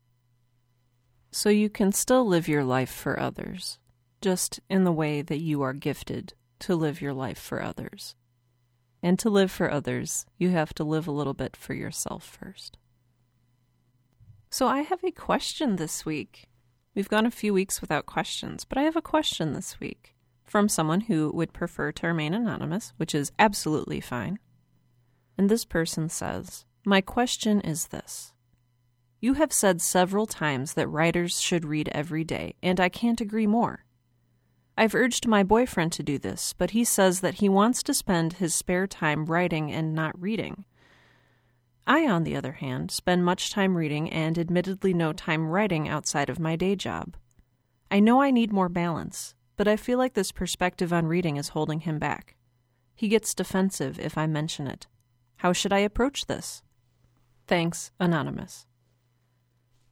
So 1.35 1.49
you 1.49 1.69
can 1.69 1.91
still 1.91 2.25
live 2.25 2.47
your 2.47 2.63
life 2.63 2.89
for 2.89 3.19
others, 3.19 3.77
just 4.21 4.61
in 4.69 4.85
the 4.85 4.91
way 4.93 5.21
that 5.21 5.41
you 5.41 5.63
are 5.63 5.73
gifted 5.73 6.33
to 6.59 6.77
live 6.77 7.01
your 7.01 7.11
life 7.11 7.37
for 7.37 7.61
others. 7.61 8.15
And 9.03 9.19
to 9.19 9.29
live 9.29 9.51
for 9.51 9.69
others, 9.69 10.25
you 10.37 10.51
have 10.51 10.73
to 10.75 10.85
live 10.85 11.09
a 11.09 11.11
little 11.11 11.33
bit 11.33 11.57
for 11.57 11.73
yourself 11.73 12.23
first. 12.23 12.77
So 14.49 14.67
I 14.67 14.83
have 14.83 15.03
a 15.03 15.11
question 15.11 15.75
this 15.75 16.05
week. 16.05 16.45
We've 16.95 17.09
gone 17.09 17.25
a 17.25 17.31
few 17.31 17.53
weeks 17.53 17.81
without 17.81 18.05
questions, 18.05 18.63
but 18.63 18.77
I 18.77 18.83
have 18.83 18.95
a 18.95 19.01
question 19.01 19.51
this 19.51 19.77
week 19.77 20.15
from 20.45 20.69
someone 20.69 21.01
who 21.01 21.31
would 21.33 21.51
prefer 21.51 21.91
to 21.91 22.07
remain 22.07 22.33
anonymous, 22.33 22.93
which 22.95 23.13
is 23.13 23.33
absolutely 23.37 23.99
fine. 23.99 24.39
And 25.37 25.49
this 25.49 25.65
person 25.65 26.07
says, 26.07 26.63
My 26.85 27.01
question 27.01 27.59
is 27.59 27.87
this. 27.87 28.31
You 29.19 29.33
have 29.33 29.53
said 29.53 29.81
several 29.81 30.25
times 30.25 30.73
that 30.73 30.87
writers 30.87 31.41
should 31.41 31.65
read 31.65 31.89
every 31.93 32.23
day, 32.23 32.55
and 32.61 32.79
I 32.79 32.89
can't 32.89 33.21
agree 33.21 33.47
more. 33.47 33.85
I've 34.77 34.95
urged 34.95 35.27
my 35.27 35.41
boyfriend 35.41 35.93
to 35.93 36.03
do 36.03 36.19
this, 36.19 36.53
but 36.53 36.71
he 36.71 36.83
says 36.83 37.21
that 37.21 37.35
he 37.35 37.47
wants 37.47 37.81
to 37.83 37.93
spend 37.93 38.33
his 38.33 38.53
spare 38.53 38.87
time 38.87 39.25
writing 39.25 39.71
and 39.71 39.93
not 39.93 40.19
reading. 40.21 40.65
I, 41.87 42.07
on 42.07 42.23
the 42.23 42.35
other 42.35 42.53
hand, 42.53 42.91
spend 42.91 43.23
much 43.23 43.51
time 43.51 43.77
reading 43.77 44.11
and 44.11 44.37
admittedly 44.37 44.93
no 44.93 45.13
time 45.13 45.47
writing 45.47 45.87
outside 45.87 46.29
of 46.29 46.39
my 46.39 46.55
day 46.55 46.75
job. 46.75 47.15
I 47.89 47.99
know 47.99 48.21
I 48.21 48.31
need 48.31 48.51
more 48.51 48.69
balance, 48.69 49.35
but 49.55 49.67
I 49.67 49.77
feel 49.77 49.97
like 49.97 50.13
this 50.13 50.31
perspective 50.31 50.91
on 50.91 51.05
reading 51.05 51.37
is 51.37 51.49
holding 51.49 51.81
him 51.81 51.99
back. 51.99 52.35
He 52.95 53.07
gets 53.07 53.33
defensive 53.33 53.99
if 53.99 54.17
I 54.17 54.27
mention 54.27 54.67
it. 54.67 54.87
How 55.37 55.53
should 55.53 55.71
I 55.71 55.79
approach 55.79 56.25
this? 56.25 56.63
Thanks, 57.47 57.91
Anonymous. 57.99 58.65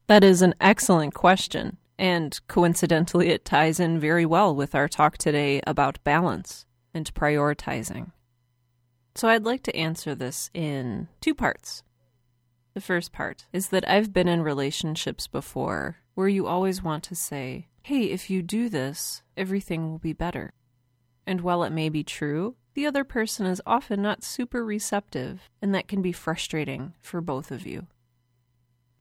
That 0.08 0.24
is 0.24 0.42
an 0.42 0.54
excellent 0.60 1.14
question, 1.14 1.78
and 1.98 2.38
coincidentally, 2.48 3.30
it 3.30 3.46
ties 3.46 3.80
in 3.80 4.00
very 4.00 4.26
well 4.26 4.54
with 4.54 4.76
our 4.76 4.90
talk 4.90 5.18
today 5.18 5.62
about 5.66 6.04
balance 6.04 6.66
and 6.94 7.14
prioritizing. 7.14 8.12
So, 9.16 9.30
I'd 9.30 9.46
like 9.46 9.64
to 9.64 9.76
answer 9.76 10.14
this 10.14 10.50
in 10.54 11.08
two 11.22 11.34
parts. 11.34 11.84
The 12.74 12.82
first 12.82 13.14
part 13.14 13.46
is 13.54 13.70
that 13.70 13.88
I've 13.90 14.12
been 14.12 14.28
in 14.28 14.42
relationships 14.42 15.28
before 15.28 15.98
where 16.16 16.28
you 16.28 16.48
always 16.48 16.84
want 16.84 17.04
to 17.06 17.16
say, 17.16 17.68
hey, 17.84 18.04
if 18.06 18.30
you 18.30 18.42
do 18.42 18.68
this, 18.68 19.24
everything 19.38 19.90
will 19.90 20.00
be 20.00 20.14
better. 20.14 20.54
And 21.26 21.42
while 21.42 21.64
it 21.64 21.72
may 21.72 21.90
be 21.90 22.04
true, 22.04 22.56
the 22.74 22.86
other 22.86 23.04
person 23.04 23.46
is 23.46 23.62
often 23.66 24.02
not 24.02 24.24
super 24.24 24.66
receptive, 24.66 25.50
and 25.62 25.74
that 25.74 25.88
can 25.88 26.02
be 26.02 26.12
frustrating 26.12 26.94
for 27.02 27.22
both 27.22 27.52
of 27.52 27.66
you. 27.66 27.88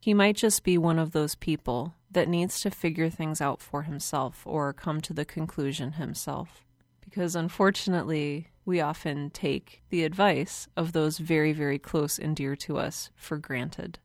He 0.03 0.15
might 0.15 0.35
just 0.35 0.65
be 0.65 0.77
one 0.77 0.99
of 0.99 1.13
those 1.13 1.37
people 1.37 1.95
that 2.11 2.27
needs 2.27 2.59
to 2.63 2.73
figure 2.73 3.09
things 3.09 3.41
out 3.41 3.63
for 3.63 3.83
himself 3.83 4.45
or 4.45 4.73
come 4.73 5.01
to 5.01 5.15
the 5.15 5.25
conclusion 5.25 5.93
himself. 5.93 6.65
Because 7.01 7.37
unfortunately, 7.37 8.49
we 8.65 8.81
often 8.81 9.31
take 9.31 9.81
the 9.91 10.03
advice 10.03 10.67
of 10.77 10.91
those 10.91 11.19
very, 11.19 11.53
very 11.53 11.79
close 11.79 12.19
and 12.19 12.35
dear 12.35 12.57
to 12.57 12.79
us 12.79 13.11
for 13.15 13.39
granted. 13.39 14.01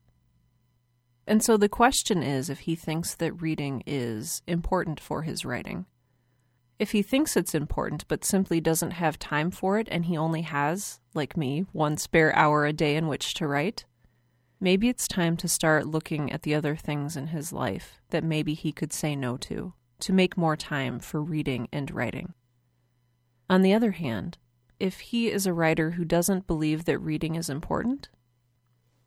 And 1.26 1.42
so 1.42 1.56
the 1.56 1.68
question 1.68 2.22
is 2.22 2.48
if 2.48 2.60
he 2.60 2.76
thinks 2.76 3.16
that 3.16 3.42
reading 3.42 3.82
is 3.84 4.42
important 4.46 5.00
for 5.00 5.22
his 5.22 5.44
writing. 5.44 5.86
If 6.78 6.92
he 6.92 7.02
thinks 7.02 7.36
it's 7.36 7.56
important 7.56 8.06
but 8.06 8.24
simply 8.24 8.60
doesn't 8.60 8.92
have 8.92 9.18
time 9.18 9.50
for 9.50 9.80
it 9.80 9.88
and 9.90 10.04
he 10.04 10.16
only 10.16 10.42
has, 10.42 11.00
like 11.12 11.36
me, 11.36 11.66
one 11.72 11.96
spare 11.96 12.32
hour 12.36 12.66
a 12.66 12.72
day 12.72 12.94
in 12.94 13.08
which 13.08 13.34
to 13.34 13.48
write, 13.48 13.84
maybe 14.60 14.88
it's 14.88 15.08
time 15.08 15.36
to 15.36 15.48
start 15.48 15.86
looking 15.86 16.32
at 16.32 16.42
the 16.42 16.54
other 16.54 16.76
things 16.76 17.16
in 17.16 17.28
his 17.28 17.52
life 17.52 18.00
that 18.10 18.24
maybe 18.24 18.54
he 18.54 18.72
could 18.72 18.92
say 18.92 19.14
no 19.14 19.36
to, 19.36 19.72
to 20.00 20.12
make 20.12 20.36
more 20.36 20.56
time 20.56 20.98
for 20.98 21.22
reading 21.22 21.68
and 21.72 21.90
writing. 21.90 22.34
On 23.50 23.62
the 23.62 23.72
other 23.72 23.92
hand, 23.92 24.38
if 24.78 25.00
he 25.00 25.28
is 25.30 25.46
a 25.46 25.52
writer 25.52 25.92
who 25.92 26.04
doesn't 26.04 26.46
believe 26.46 26.84
that 26.84 26.98
reading 26.98 27.34
is 27.34 27.50
important, 27.50 28.08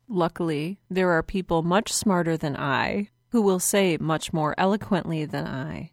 luckily, 0.08 0.80
there 0.90 1.10
are 1.10 1.22
people 1.22 1.62
much 1.62 1.92
smarter 1.92 2.36
than 2.36 2.56
I 2.56 3.08
who 3.30 3.40
will 3.40 3.60
say 3.60 3.96
much 3.98 4.32
more 4.32 4.54
eloquently 4.58 5.24
than 5.24 5.46
I 5.46 5.92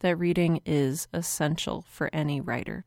that 0.00 0.16
reading 0.16 0.60
is 0.64 1.08
essential 1.12 1.84
for 1.88 2.08
any 2.12 2.40
writer. 2.40 2.84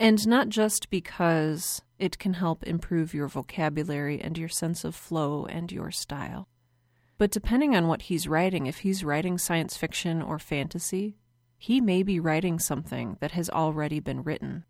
And 0.00 0.26
not 0.26 0.48
just 0.48 0.90
because 0.90 1.82
it 1.98 2.18
can 2.18 2.34
help 2.34 2.62
improve 2.62 3.14
your 3.14 3.26
vocabulary 3.28 4.20
and 4.20 4.38
your 4.38 4.48
sense 4.48 4.84
of 4.84 4.94
flow 4.94 5.46
and 5.46 5.72
your 5.72 5.90
style, 5.90 6.48
but 7.18 7.32
depending 7.32 7.74
on 7.74 7.88
what 7.88 8.02
he's 8.02 8.28
writing, 8.28 8.66
if 8.66 8.78
he's 8.78 9.02
writing 9.02 9.38
science 9.38 9.76
fiction 9.76 10.22
or 10.22 10.38
fantasy, 10.38 11.16
he 11.58 11.80
may 11.80 12.04
be 12.04 12.20
writing 12.20 12.60
something 12.60 13.16
that 13.20 13.32
has 13.32 13.50
already 13.50 13.98
been 13.98 14.22
written. 14.22 14.64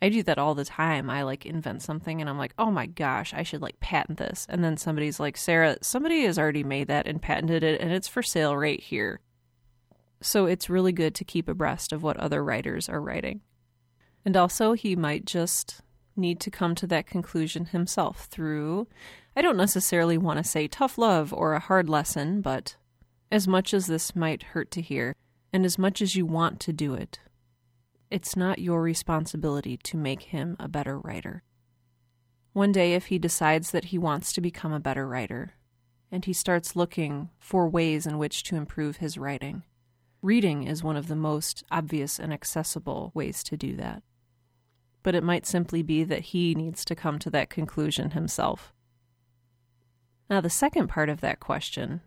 I 0.00 0.08
do 0.08 0.22
that 0.22 0.38
all 0.38 0.54
the 0.54 0.64
time. 0.64 1.10
I 1.10 1.22
like 1.22 1.44
invent 1.44 1.82
something 1.82 2.20
and 2.20 2.30
I'm 2.30 2.38
like, 2.38 2.54
oh 2.56 2.70
my 2.70 2.86
gosh, 2.86 3.34
I 3.34 3.42
should 3.42 3.60
like 3.60 3.80
patent 3.80 4.18
this. 4.18 4.46
And 4.48 4.62
then 4.62 4.76
somebody's 4.76 5.20
like, 5.20 5.36
Sarah, 5.36 5.76
somebody 5.82 6.22
has 6.22 6.38
already 6.38 6.64
made 6.64 6.86
that 6.86 7.06
and 7.06 7.20
patented 7.20 7.64
it 7.64 7.80
and 7.80 7.92
it's 7.92 8.08
for 8.08 8.22
sale 8.22 8.56
right 8.56 8.80
here. 8.80 9.20
So 10.22 10.46
it's 10.46 10.70
really 10.70 10.92
good 10.92 11.14
to 11.16 11.24
keep 11.24 11.48
abreast 11.48 11.92
of 11.92 12.02
what 12.02 12.16
other 12.16 12.42
writers 12.44 12.88
are 12.88 13.00
writing. 13.00 13.40
And 14.24 14.36
also, 14.36 14.72
he 14.72 14.96
might 14.96 15.24
just 15.24 15.80
need 16.16 16.40
to 16.40 16.50
come 16.50 16.74
to 16.74 16.86
that 16.86 17.06
conclusion 17.06 17.66
himself 17.66 18.26
through, 18.26 18.86
I 19.34 19.42
don't 19.42 19.56
necessarily 19.56 20.18
want 20.18 20.38
to 20.38 20.44
say 20.44 20.68
tough 20.68 20.98
love 20.98 21.32
or 21.32 21.54
a 21.54 21.60
hard 21.60 21.88
lesson, 21.88 22.40
but 22.40 22.76
as 23.30 23.48
much 23.48 23.72
as 23.72 23.86
this 23.86 24.14
might 24.14 24.42
hurt 24.42 24.70
to 24.72 24.82
hear, 24.82 25.14
and 25.52 25.64
as 25.64 25.78
much 25.78 26.02
as 26.02 26.16
you 26.16 26.26
want 26.26 26.60
to 26.60 26.72
do 26.72 26.94
it, 26.94 27.20
it's 28.10 28.36
not 28.36 28.58
your 28.58 28.82
responsibility 28.82 29.76
to 29.76 29.96
make 29.96 30.22
him 30.22 30.56
a 30.58 30.68
better 30.68 30.98
writer. 30.98 31.42
One 32.52 32.72
day, 32.72 32.94
if 32.94 33.06
he 33.06 33.18
decides 33.18 33.70
that 33.70 33.86
he 33.86 33.98
wants 33.98 34.32
to 34.32 34.40
become 34.40 34.72
a 34.72 34.80
better 34.80 35.06
writer, 35.06 35.52
and 36.10 36.24
he 36.24 36.32
starts 36.32 36.74
looking 36.74 37.30
for 37.38 37.68
ways 37.68 38.06
in 38.06 38.18
which 38.18 38.42
to 38.44 38.56
improve 38.56 38.96
his 38.96 39.16
writing, 39.16 39.62
reading 40.22 40.64
is 40.64 40.82
one 40.82 40.96
of 40.96 41.06
the 41.06 41.16
most 41.16 41.62
obvious 41.70 42.18
and 42.18 42.32
accessible 42.32 43.12
ways 43.14 43.44
to 43.44 43.56
do 43.56 43.76
that. 43.76 44.02
But 45.02 45.14
it 45.14 45.24
might 45.24 45.46
simply 45.46 45.82
be 45.82 46.04
that 46.04 46.20
he 46.20 46.54
needs 46.54 46.84
to 46.84 46.94
come 46.94 47.18
to 47.20 47.30
that 47.30 47.50
conclusion 47.50 48.10
himself. 48.10 48.72
Now, 50.28 50.40
the 50.40 50.50
second 50.50 50.88
part 50.88 51.08
of 51.08 51.20
that 51.22 51.40
question 51.40 52.02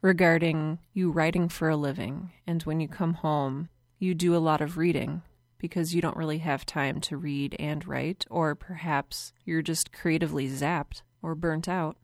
regarding 0.00 0.78
you 0.92 1.10
writing 1.10 1.48
for 1.48 1.68
a 1.68 1.76
living, 1.76 2.32
and 2.46 2.62
when 2.62 2.80
you 2.80 2.88
come 2.88 3.14
home, 3.14 3.68
you 3.98 4.14
do 4.14 4.36
a 4.36 4.38
lot 4.38 4.60
of 4.60 4.76
reading 4.76 5.22
because 5.58 5.94
you 5.94 6.00
don't 6.00 6.16
really 6.16 6.38
have 6.38 6.64
time 6.64 7.00
to 7.00 7.16
read 7.16 7.56
and 7.58 7.86
write, 7.86 8.24
or 8.30 8.54
perhaps 8.54 9.32
you're 9.44 9.62
just 9.62 9.92
creatively 9.92 10.48
zapped 10.48 11.02
or 11.20 11.34
burnt 11.34 11.68
out. 11.68 11.96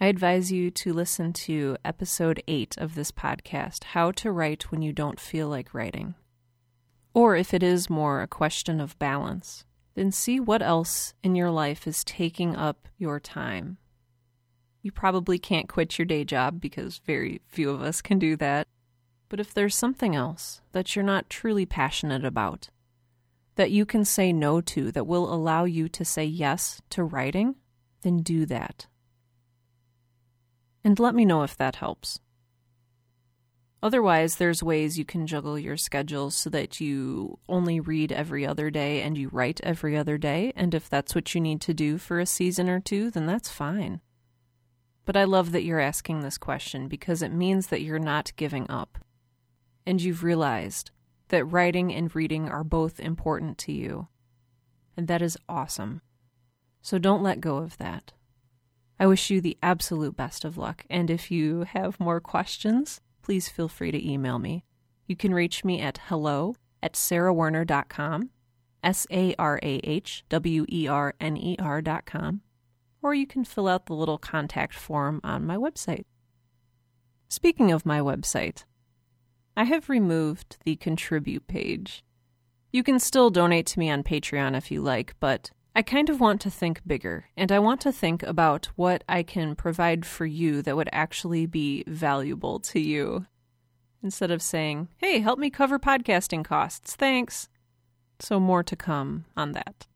I 0.00 0.06
advise 0.06 0.52
you 0.52 0.70
to 0.70 0.92
listen 0.92 1.32
to 1.32 1.76
episode 1.84 2.42
8 2.46 2.76
of 2.78 2.94
this 2.94 3.10
podcast, 3.10 3.84
How 3.84 4.12
to 4.12 4.30
Write 4.30 4.70
When 4.70 4.82
You 4.82 4.92
Don't 4.92 5.18
Feel 5.18 5.48
Like 5.48 5.74
Writing. 5.74 6.14
Or 7.14 7.36
if 7.36 7.52
it 7.52 7.62
is 7.62 7.90
more 7.90 8.22
a 8.22 8.26
question 8.26 8.80
of 8.80 8.98
balance, 8.98 9.64
then 9.94 10.10
see 10.10 10.40
what 10.40 10.62
else 10.62 11.14
in 11.22 11.34
your 11.34 11.50
life 11.50 11.86
is 11.86 12.04
taking 12.04 12.56
up 12.56 12.88
your 12.96 13.20
time. 13.20 13.76
You 14.80 14.90
probably 14.90 15.38
can't 15.38 15.68
quit 15.68 15.98
your 15.98 16.06
day 16.06 16.24
job 16.24 16.60
because 16.60 16.98
very 17.04 17.40
few 17.46 17.70
of 17.70 17.82
us 17.82 18.00
can 18.00 18.18
do 18.18 18.36
that. 18.36 18.66
But 19.28 19.40
if 19.40 19.54
there's 19.54 19.76
something 19.76 20.16
else 20.16 20.60
that 20.72 20.94
you're 20.94 21.04
not 21.04 21.30
truly 21.30 21.66
passionate 21.66 22.24
about, 22.24 22.68
that 23.56 23.70
you 23.70 23.84
can 23.86 24.04
say 24.04 24.32
no 24.32 24.60
to, 24.60 24.90
that 24.92 25.06
will 25.06 25.32
allow 25.32 25.64
you 25.64 25.88
to 25.90 26.04
say 26.04 26.24
yes 26.24 26.80
to 26.90 27.04
writing, 27.04 27.56
then 28.02 28.18
do 28.18 28.46
that. 28.46 28.86
And 30.82 30.98
let 30.98 31.14
me 31.14 31.24
know 31.24 31.42
if 31.42 31.56
that 31.56 31.76
helps. 31.76 32.18
Otherwise, 33.82 34.36
there's 34.36 34.62
ways 34.62 34.96
you 34.96 35.04
can 35.04 35.26
juggle 35.26 35.58
your 35.58 35.76
schedule 35.76 36.30
so 36.30 36.48
that 36.48 36.80
you 36.80 37.38
only 37.48 37.80
read 37.80 38.12
every 38.12 38.46
other 38.46 38.70
day 38.70 39.02
and 39.02 39.18
you 39.18 39.28
write 39.28 39.60
every 39.64 39.96
other 39.96 40.16
day. 40.16 40.52
And 40.54 40.72
if 40.72 40.88
that's 40.88 41.14
what 41.14 41.34
you 41.34 41.40
need 41.40 41.60
to 41.62 41.74
do 41.74 41.98
for 41.98 42.20
a 42.20 42.26
season 42.26 42.68
or 42.68 42.78
two, 42.78 43.10
then 43.10 43.26
that's 43.26 43.50
fine. 43.50 44.00
But 45.04 45.16
I 45.16 45.24
love 45.24 45.50
that 45.50 45.64
you're 45.64 45.80
asking 45.80 46.20
this 46.20 46.38
question 46.38 46.86
because 46.86 47.22
it 47.22 47.32
means 47.32 47.66
that 47.68 47.82
you're 47.82 47.98
not 47.98 48.36
giving 48.36 48.70
up 48.70 48.98
and 49.84 50.00
you've 50.00 50.22
realized 50.22 50.92
that 51.28 51.44
writing 51.44 51.92
and 51.92 52.14
reading 52.14 52.48
are 52.48 52.62
both 52.62 53.00
important 53.00 53.58
to 53.58 53.72
you. 53.72 54.06
And 54.96 55.08
that 55.08 55.22
is 55.22 55.38
awesome. 55.48 56.02
So 56.82 56.98
don't 56.98 57.22
let 57.22 57.40
go 57.40 57.56
of 57.56 57.78
that. 57.78 58.12
I 59.00 59.06
wish 59.06 59.30
you 59.30 59.40
the 59.40 59.58
absolute 59.62 60.16
best 60.16 60.44
of 60.44 60.56
luck, 60.56 60.84
and 60.88 61.10
if 61.10 61.30
you 61.30 61.62
have 61.62 61.98
more 61.98 62.20
questions, 62.20 63.00
please 63.22 63.48
feel 63.48 63.68
free 63.68 63.90
to 63.90 64.10
email 64.10 64.38
me. 64.38 64.64
You 65.06 65.16
can 65.16 65.32
reach 65.34 65.64
me 65.64 65.80
at 65.80 65.98
hello 66.06 66.54
at 66.82 66.94
sarahwerner.com, 66.94 68.30
S 68.82 69.06
A 69.10 69.34
R 69.38 69.58
A 69.62 69.80
H 69.84 70.24
W 70.28 70.66
E 70.68 70.88
R 70.88 71.14
N 71.20 71.36
E 71.36 71.56
R.com, 71.58 72.40
or 73.02 73.14
you 73.14 73.26
can 73.26 73.44
fill 73.44 73.68
out 73.68 73.86
the 73.86 73.94
little 73.94 74.18
contact 74.18 74.74
form 74.74 75.20
on 75.22 75.46
my 75.46 75.56
website. 75.56 76.04
Speaking 77.28 77.70
of 77.72 77.86
my 77.86 78.00
website, 78.00 78.64
I 79.56 79.64
have 79.64 79.88
removed 79.88 80.58
the 80.64 80.76
contribute 80.76 81.46
page. 81.46 82.04
You 82.72 82.82
can 82.82 82.98
still 82.98 83.30
donate 83.30 83.66
to 83.66 83.78
me 83.78 83.90
on 83.90 84.02
Patreon 84.02 84.56
if 84.56 84.70
you 84.70 84.80
like, 84.80 85.14
but 85.20 85.50
I 85.74 85.80
kind 85.80 86.10
of 86.10 86.20
want 86.20 86.42
to 86.42 86.50
think 86.50 86.82
bigger, 86.86 87.30
and 87.34 87.50
I 87.50 87.58
want 87.58 87.80
to 87.82 87.92
think 87.92 88.22
about 88.22 88.66
what 88.76 89.04
I 89.08 89.22
can 89.22 89.54
provide 89.54 90.04
for 90.04 90.26
you 90.26 90.60
that 90.62 90.76
would 90.76 90.90
actually 90.92 91.46
be 91.46 91.82
valuable 91.86 92.60
to 92.60 92.80
you. 92.80 93.26
Instead 94.02 94.30
of 94.30 94.42
saying, 94.42 94.88
hey, 94.98 95.20
help 95.20 95.38
me 95.38 95.48
cover 95.48 95.78
podcasting 95.78 96.44
costs, 96.44 96.94
thanks. 96.94 97.48
So, 98.20 98.38
more 98.38 98.62
to 98.62 98.76
come 98.76 99.24
on 99.34 99.52
that. 99.52 99.86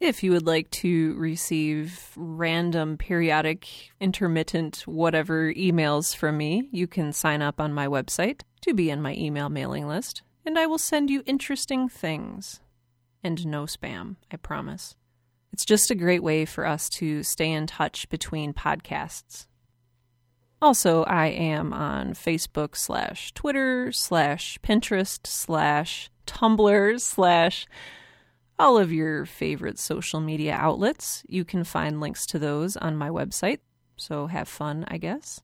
If 0.00 0.22
you 0.22 0.32
would 0.32 0.46
like 0.46 0.68
to 0.70 1.14
receive 1.14 2.10
random, 2.14 2.98
periodic, 2.98 3.90
intermittent, 4.00 4.82
whatever 4.86 5.50
emails 5.54 6.14
from 6.14 6.36
me, 6.36 6.68
you 6.72 6.86
can 6.86 7.14
sign 7.14 7.40
up 7.40 7.58
on 7.58 7.72
my 7.72 7.86
website 7.86 8.42
to 8.62 8.74
be 8.74 8.90
in 8.90 9.00
my 9.00 9.14
email 9.14 9.48
mailing 9.48 9.88
list, 9.88 10.20
and 10.44 10.58
I 10.58 10.66
will 10.66 10.78
send 10.78 11.08
you 11.08 11.22
interesting 11.24 11.88
things. 11.88 12.60
And 13.24 13.46
no 13.46 13.64
spam, 13.64 14.16
I 14.30 14.36
promise. 14.36 14.94
It's 15.52 15.64
just 15.64 15.90
a 15.90 15.94
great 15.94 16.22
way 16.22 16.44
for 16.44 16.66
us 16.66 16.88
to 16.90 17.22
stay 17.22 17.50
in 17.50 17.66
touch 17.66 18.08
between 18.10 18.52
podcasts. 18.52 19.46
Also, 20.60 21.04
I 21.04 21.26
am 21.26 21.72
on 21.72 22.14
Facebook 22.14 22.76
slash 22.76 23.32
Twitter 23.32 23.90
slash 23.92 24.58
Pinterest 24.62 25.26
slash 25.26 26.10
Tumblr 26.26 27.00
slash 27.00 27.66
all 28.58 28.78
of 28.78 28.92
your 28.92 29.26
favorite 29.26 29.78
social 29.78 30.20
media 30.20 30.54
outlets. 30.54 31.22
You 31.28 31.44
can 31.44 31.64
find 31.64 32.00
links 32.00 32.26
to 32.26 32.38
those 32.38 32.76
on 32.76 32.96
my 32.96 33.08
website, 33.08 33.60
so 33.96 34.26
have 34.26 34.48
fun, 34.48 34.84
I 34.88 34.98
guess. 34.98 35.40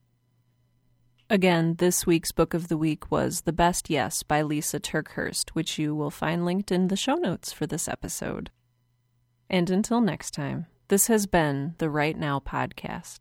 Again, 1.31 1.75
this 1.75 2.05
week's 2.05 2.33
book 2.33 2.53
of 2.53 2.67
the 2.67 2.75
week 2.75 3.09
was 3.09 3.43
The 3.43 3.53
Best 3.53 3.89
Yes 3.89 4.21
by 4.21 4.41
Lisa 4.41 4.81
TerKeurst, 4.81 5.51
which 5.51 5.79
you 5.79 5.95
will 5.95 6.11
find 6.11 6.43
linked 6.43 6.73
in 6.73 6.89
the 6.89 6.97
show 6.97 7.15
notes 7.15 7.53
for 7.53 7.65
this 7.65 7.87
episode. 7.87 8.51
And 9.49 9.69
until 9.69 10.01
next 10.01 10.31
time, 10.31 10.65
this 10.89 11.07
has 11.07 11.27
been 11.27 11.75
the 11.77 11.89
Write 11.89 12.17
Now 12.17 12.41
Podcast, 12.41 13.19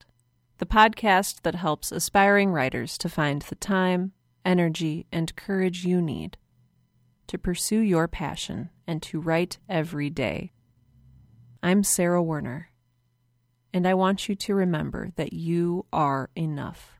the 0.58 0.66
podcast 0.66 1.42
that 1.42 1.54
helps 1.54 1.92
aspiring 1.92 2.50
writers 2.50 2.98
to 2.98 3.08
find 3.08 3.42
the 3.42 3.54
time, 3.54 4.10
energy, 4.44 5.06
and 5.12 5.36
courage 5.36 5.84
you 5.84 6.02
need 6.02 6.36
to 7.28 7.38
pursue 7.38 7.78
your 7.78 8.08
passion 8.08 8.70
and 8.88 9.00
to 9.02 9.20
write 9.20 9.58
every 9.68 10.10
day. 10.10 10.50
I'm 11.62 11.84
Sarah 11.84 12.24
Werner, 12.24 12.70
and 13.72 13.86
I 13.86 13.94
want 13.94 14.28
you 14.28 14.34
to 14.34 14.54
remember 14.56 15.12
that 15.14 15.32
you 15.32 15.86
are 15.92 16.28
enough. 16.34 16.99